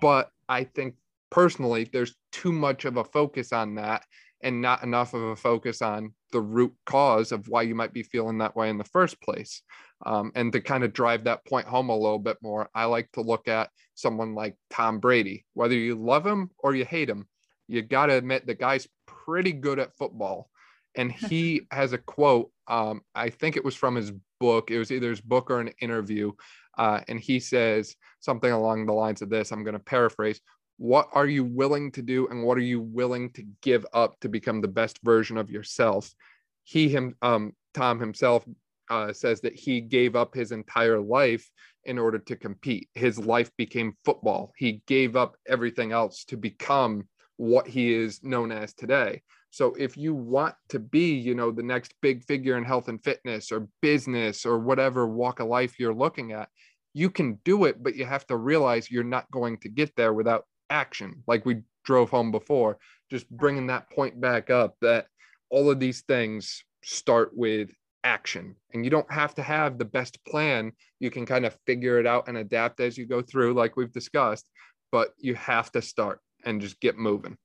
[0.01, 0.95] But I think
[1.29, 4.03] personally, there's too much of a focus on that
[4.41, 8.03] and not enough of a focus on the root cause of why you might be
[8.03, 9.61] feeling that way in the first place.
[10.05, 13.11] Um, and to kind of drive that point home a little bit more, I like
[13.13, 15.45] to look at someone like Tom Brady.
[15.53, 17.27] Whether you love him or you hate him,
[17.67, 20.49] you got to admit the guy's pretty good at football
[20.95, 22.51] and he has a quote.
[22.67, 24.71] Um, I think it was from his book.
[24.71, 26.31] It was either his book or an interview,
[26.77, 29.51] uh, and he says something along the lines of this.
[29.51, 30.41] I'm going to paraphrase.
[30.77, 34.29] What are you willing to do, and what are you willing to give up to
[34.29, 36.13] become the best version of yourself?
[36.65, 38.43] he him um tom himself
[38.87, 41.49] uh, says that he gave up his entire life
[41.85, 47.07] in order to compete his life became football he gave up everything else to become
[47.37, 49.21] what he is known as today
[49.55, 53.01] so if you want to be, you know, the next big figure in health and
[53.01, 56.49] fitness or business or whatever walk of life you're looking at,
[56.93, 60.11] you can do it, but you have to realize you're not going to get there
[60.11, 61.23] without action.
[61.25, 62.79] Like we drove home before,
[63.09, 65.07] just bringing that point back up that
[65.49, 67.69] all of these things start with
[68.03, 70.73] action and you don't have to have the best plan.
[70.99, 73.93] You can kind of figure it out and adapt as you go through, like we've
[73.93, 74.49] discussed,
[74.91, 77.37] but you have to start and just get moving.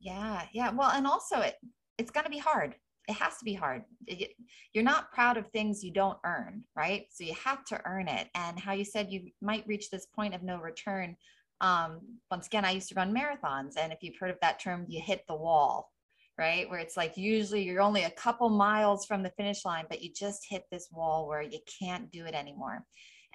[0.00, 0.70] Yeah, yeah.
[0.70, 1.56] Well, and also it
[1.98, 2.74] it's going to be hard.
[3.08, 3.82] It has to be hard.
[4.06, 4.32] It,
[4.72, 7.06] you're not proud of things you don't earn, right?
[7.10, 8.28] So you have to earn it.
[8.34, 11.16] And how you said you might reach this point of no return.
[11.60, 14.84] Um, once again, I used to run marathons, and if you've heard of that term,
[14.88, 15.90] you hit the wall,
[16.38, 16.70] right?
[16.70, 20.10] Where it's like usually you're only a couple miles from the finish line, but you
[20.14, 22.84] just hit this wall where you can't do it anymore.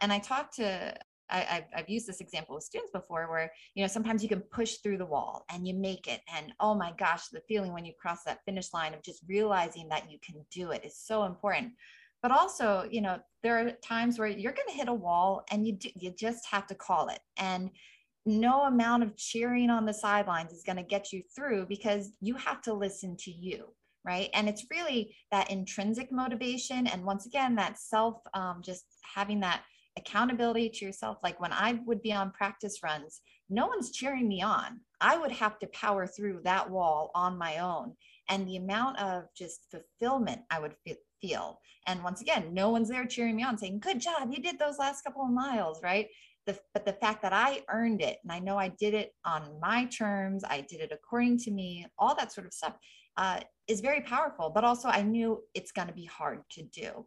[0.02, 0.96] And I talked to
[1.30, 4.76] I, have used this example with students before where, you know, sometimes you can push
[4.78, 6.22] through the wall and you make it.
[6.36, 9.90] And oh my gosh, the feeling when you cross that finish line of just realizing
[9.90, 11.74] that you can do it is so important.
[12.22, 15.68] But also, you know, there are times where you're going to hit a wall and
[15.68, 17.20] you do, you just have to call it.
[17.38, 17.70] And
[18.26, 22.36] no amount of cheering on the sidelines is going to get you through because you
[22.36, 23.66] have to listen to you
[24.06, 29.40] right and it's really that intrinsic motivation and once again that self um, just having
[29.42, 29.64] that
[29.98, 31.18] accountability to yourself.
[31.24, 34.80] Like when I would be on practice runs, no one's cheering me on.
[35.02, 37.94] I would have to power through that wall on my own.
[38.30, 40.76] And the amount of just fulfillment I would
[41.22, 41.60] feel.
[41.88, 44.80] And once again, no one's there cheering me on saying, Good job, you did those
[44.80, 46.08] last couple of miles, right?
[46.46, 49.60] The, but the fact that I earned it and I know I did it on
[49.62, 52.76] my terms, I did it according to me, all that sort of stuff
[53.18, 54.50] uh, is very powerful.
[54.50, 57.06] But also, I knew it's going to be hard to do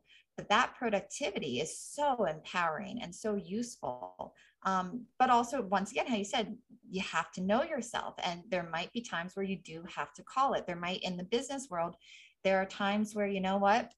[0.49, 4.35] that productivity is so empowering and so useful.
[4.65, 6.57] Um, but also, once again, how you said,
[6.91, 8.15] you have to know yourself.
[8.23, 10.67] And there might be times where you do have to call it.
[10.67, 11.97] There might, in the business world,
[12.45, 13.93] there are times where, you know what,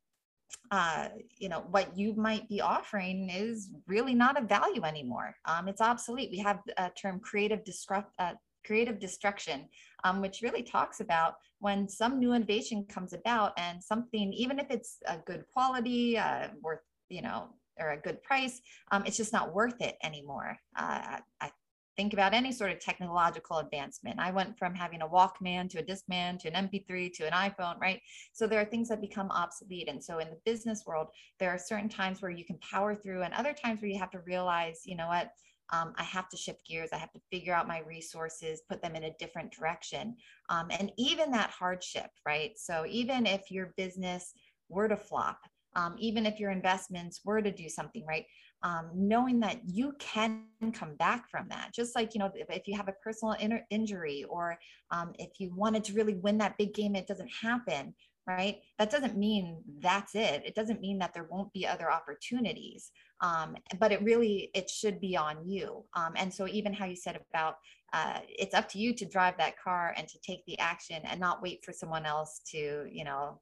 [0.71, 5.35] uh, you know, what you might be offering is really not of value anymore.
[5.45, 6.31] Um, it's obsolete.
[6.31, 8.35] We have a term creative disrupt, uh,
[8.65, 9.69] creative destruction,
[10.05, 14.71] um, which really talks about when some new innovation comes about and something, even if
[14.71, 17.49] it's a good quality, uh, worth, you know,
[17.81, 20.57] or a good price, um, it's just not worth it anymore.
[20.77, 21.51] Uh, I
[21.99, 24.21] think about any sort of technological advancement.
[24.21, 27.79] I went from having a Walkman to a Discman to an MP3 to an iPhone,
[27.81, 28.01] right?
[28.33, 29.89] So there are things that become obsolete.
[29.89, 31.09] And so in the business world,
[31.41, 34.13] there are certain times where you can power through and other times where you have
[34.13, 35.33] to realize, you know what,
[35.71, 36.91] um, I have to shift gears.
[36.93, 40.17] I have to figure out my resources, put them in a different direction.
[40.49, 42.53] Um, and even that hardship, right?
[42.57, 44.33] So even if your business
[44.69, 45.41] were to flop,
[45.77, 48.25] um, even if your investments were to do something, right?
[48.63, 51.71] Um, knowing that you can come back from that.
[51.75, 54.59] Just like, you know, if, if you have a personal in- injury or
[54.91, 57.95] um, if you wanted to really win that big game, it doesn't happen,
[58.27, 58.59] right?
[58.79, 60.43] That doesn't mean that's it.
[60.45, 62.91] It doesn't mean that there won't be other opportunities.
[63.21, 65.85] Um, but it really, it should be on you.
[65.95, 67.57] Um, and so even how you said about
[67.93, 71.19] uh, it's up to you to drive that car and to take the action and
[71.19, 73.41] not wait for someone else to, you know,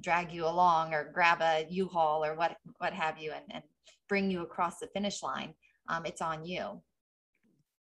[0.00, 3.64] drag you along or grab a U-Haul or what, what have you and, and
[4.08, 5.54] bring you across the finish line.
[5.88, 6.80] Um, it's on you.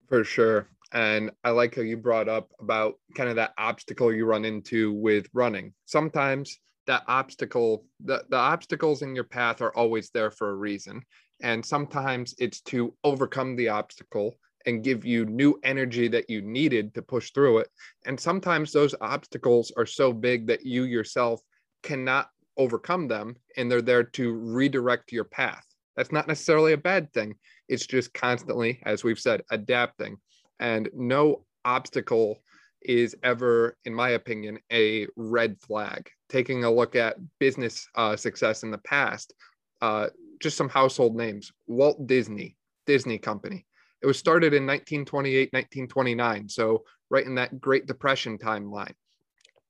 [0.09, 0.67] For sure.
[0.91, 4.93] And I like how you brought up about kind of that obstacle you run into
[4.93, 5.73] with running.
[5.85, 11.01] Sometimes that obstacle, the, the obstacles in your path are always there for a reason.
[11.41, 16.93] And sometimes it's to overcome the obstacle and give you new energy that you needed
[16.95, 17.67] to push through it.
[18.05, 21.41] And sometimes those obstacles are so big that you yourself
[21.81, 25.65] cannot overcome them and they're there to redirect your path.
[25.95, 27.35] That's not necessarily a bad thing.
[27.67, 30.17] It's just constantly, as we've said, adapting.
[30.59, 32.41] And no obstacle
[32.85, 36.09] is ever, in my opinion, a red flag.
[36.29, 39.33] Taking a look at business uh, success in the past,
[39.81, 40.07] uh,
[40.41, 43.65] just some household names Walt Disney, Disney Company.
[44.01, 46.49] It was started in 1928, 1929.
[46.49, 48.93] So, right in that Great Depression timeline.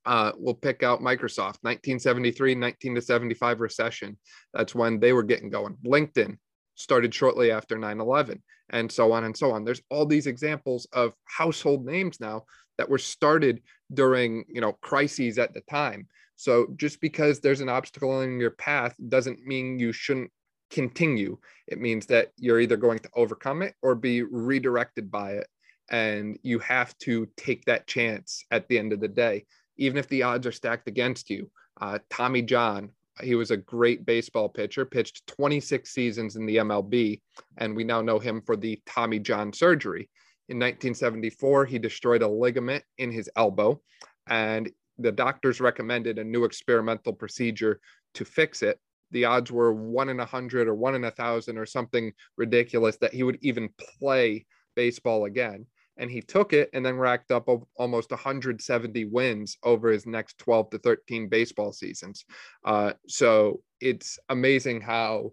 [0.06, 4.18] Uh, we'll pick out Microsoft, 1973, 19 to 75 recession.
[4.52, 5.76] That's when they were getting going.
[5.84, 6.36] LinkedIn
[6.74, 9.64] started shortly after 9 11, and so on and so on.
[9.64, 12.44] There's all these examples of household names now
[12.78, 13.62] that were started
[13.92, 16.08] during you know crises at the time.
[16.36, 20.32] So just because there's an obstacle in your path doesn't mean you shouldn't
[20.70, 21.38] continue.
[21.68, 25.46] It means that you're either going to overcome it or be redirected by it.
[25.90, 29.44] And you have to take that chance at the end of the day
[29.76, 31.50] even if the odds are stacked against you.
[31.80, 32.90] Uh, Tommy John,
[33.22, 37.20] he was a great baseball pitcher, pitched 26 seasons in the MLB,
[37.56, 40.10] and we now know him for the Tommy John surgery.
[40.48, 43.80] In 1974, he destroyed a ligament in his elbow,
[44.26, 47.80] and the doctors recommended a new experimental procedure
[48.14, 48.78] to fix it.
[49.10, 52.96] The odds were one in a hundred or one in a thousand or something ridiculous
[52.98, 55.66] that he would even play baseball again.
[55.96, 60.70] And he took it and then racked up almost 170 wins over his next 12
[60.70, 62.24] to 13 baseball seasons.
[62.64, 65.32] Uh, so it's amazing how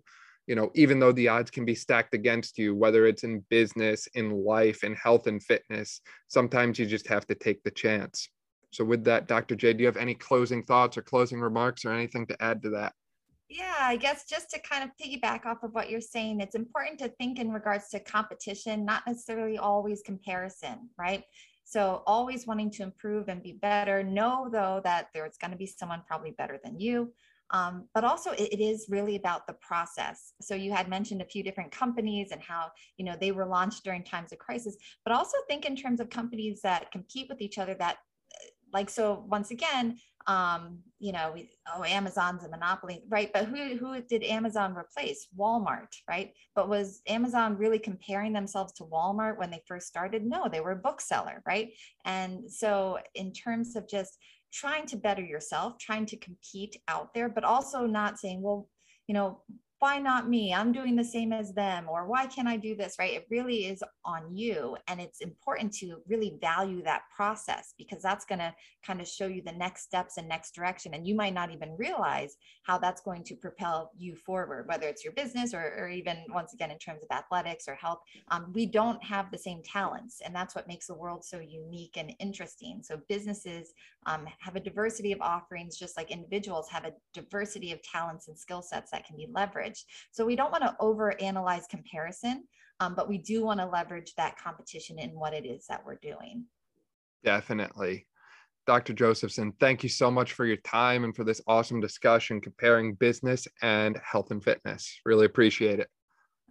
[0.52, 4.06] you know, even though the odds can be stacked against you, whether it's in business,
[4.16, 8.28] in life, in health and fitness, sometimes you just have to take the chance.
[8.74, 9.56] So, with that, Dr.
[9.56, 12.70] J, do you have any closing thoughts or closing remarks or anything to add to
[12.72, 12.91] that?
[13.47, 16.99] Yeah, I guess just to kind of piggyback off of what you're saying, it's important
[16.99, 21.24] to think in regards to competition, not necessarily always comparison, right?
[21.64, 24.04] So, always wanting to improve and be better.
[24.04, 27.14] Know, though, that there's going to be someone probably better than you.
[27.52, 30.34] Um, but also it, it is really about the process.
[30.41, 33.84] So you had mentioned a few different companies and how you know they were launched
[33.84, 37.58] during times of crisis but also think in terms of companies that compete with each
[37.58, 37.97] other that
[38.74, 39.97] like so once again
[40.28, 43.32] um you know we, oh amazon's a monopoly right?
[43.34, 45.28] But who who did amazon replace?
[45.38, 46.34] Walmart right?
[46.56, 50.24] But was amazon really comparing themselves to walmart when they first started?
[50.26, 51.72] No they were a bookseller right?
[52.06, 54.18] And so in terms of just
[54.52, 58.68] trying to better yourself, trying to compete out there, but also not saying, well,
[59.08, 59.41] you know,
[59.80, 60.54] why not me?
[60.54, 62.95] I'm doing the same as them, or why can't I do this?
[62.99, 63.14] Right?
[63.14, 64.78] It really is on you.
[64.88, 68.54] And it's important to really value that process because that's going to
[68.86, 70.93] kind of show you the next steps and next direction.
[70.93, 75.04] And you might not even realize how that's going to propel you forward, whether it's
[75.04, 77.99] your business or, or even once again in terms of athletics or health.
[78.30, 81.97] Um, we don't have the same talents, and that's what makes the world so unique
[81.97, 82.82] and interesting.
[82.84, 83.74] So businesses
[84.06, 88.38] um, have a diversity of offerings, just like individuals have a diversity of talents and
[88.38, 89.84] skill sets that can be leveraged.
[90.12, 92.45] So we don't want to over analyze comparison,
[92.82, 96.00] um, but we do want to leverage that competition in what it is that we're
[96.02, 96.46] doing.
[97.24, 98.08] Definitely.
[98.66, 98.94] Dr.
[98.94, 103.48] Josephson, thank you so much for your time and for this awesome discussion comparing business
[103.62, 105.00] and health and fitness.
[105.06, 105.90] Really appreciate it.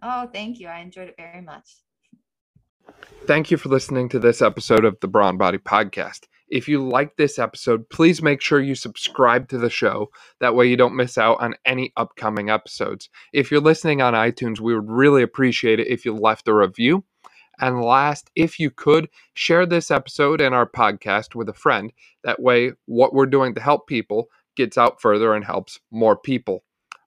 [0.01, 0.67] Oh, thank you.
[0.67, 1.69] I enjoyed it very much.
[3.25, 6.27] Thank you for listening to this episode of the Brawn Body Podcast.
[6.51, 10.11] If you like this episode, please make sure you subscribe to the show.
[10.41, 13.09] That way, you don't miss out on any upcoming episodes.
[13.31, 17.05] If you're listening on iTunes, we would really appreciate it if you left a review.
[17.61, 21.93] And last, if you could, share this episode and our podcast with a friend.
[22.25, 24.27] That way, what we're doing to help people
[24.57, 26.65] gets out further and helps more people.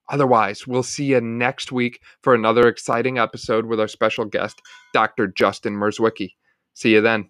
[0.09, 4.59] Otherwise, we'll see you next week for another exciting episode with our special guest,
[4.93, 5.27] Dr.
[5.27, 6.31] Justin Merzwicki.
[6.73, 7.29] See you then.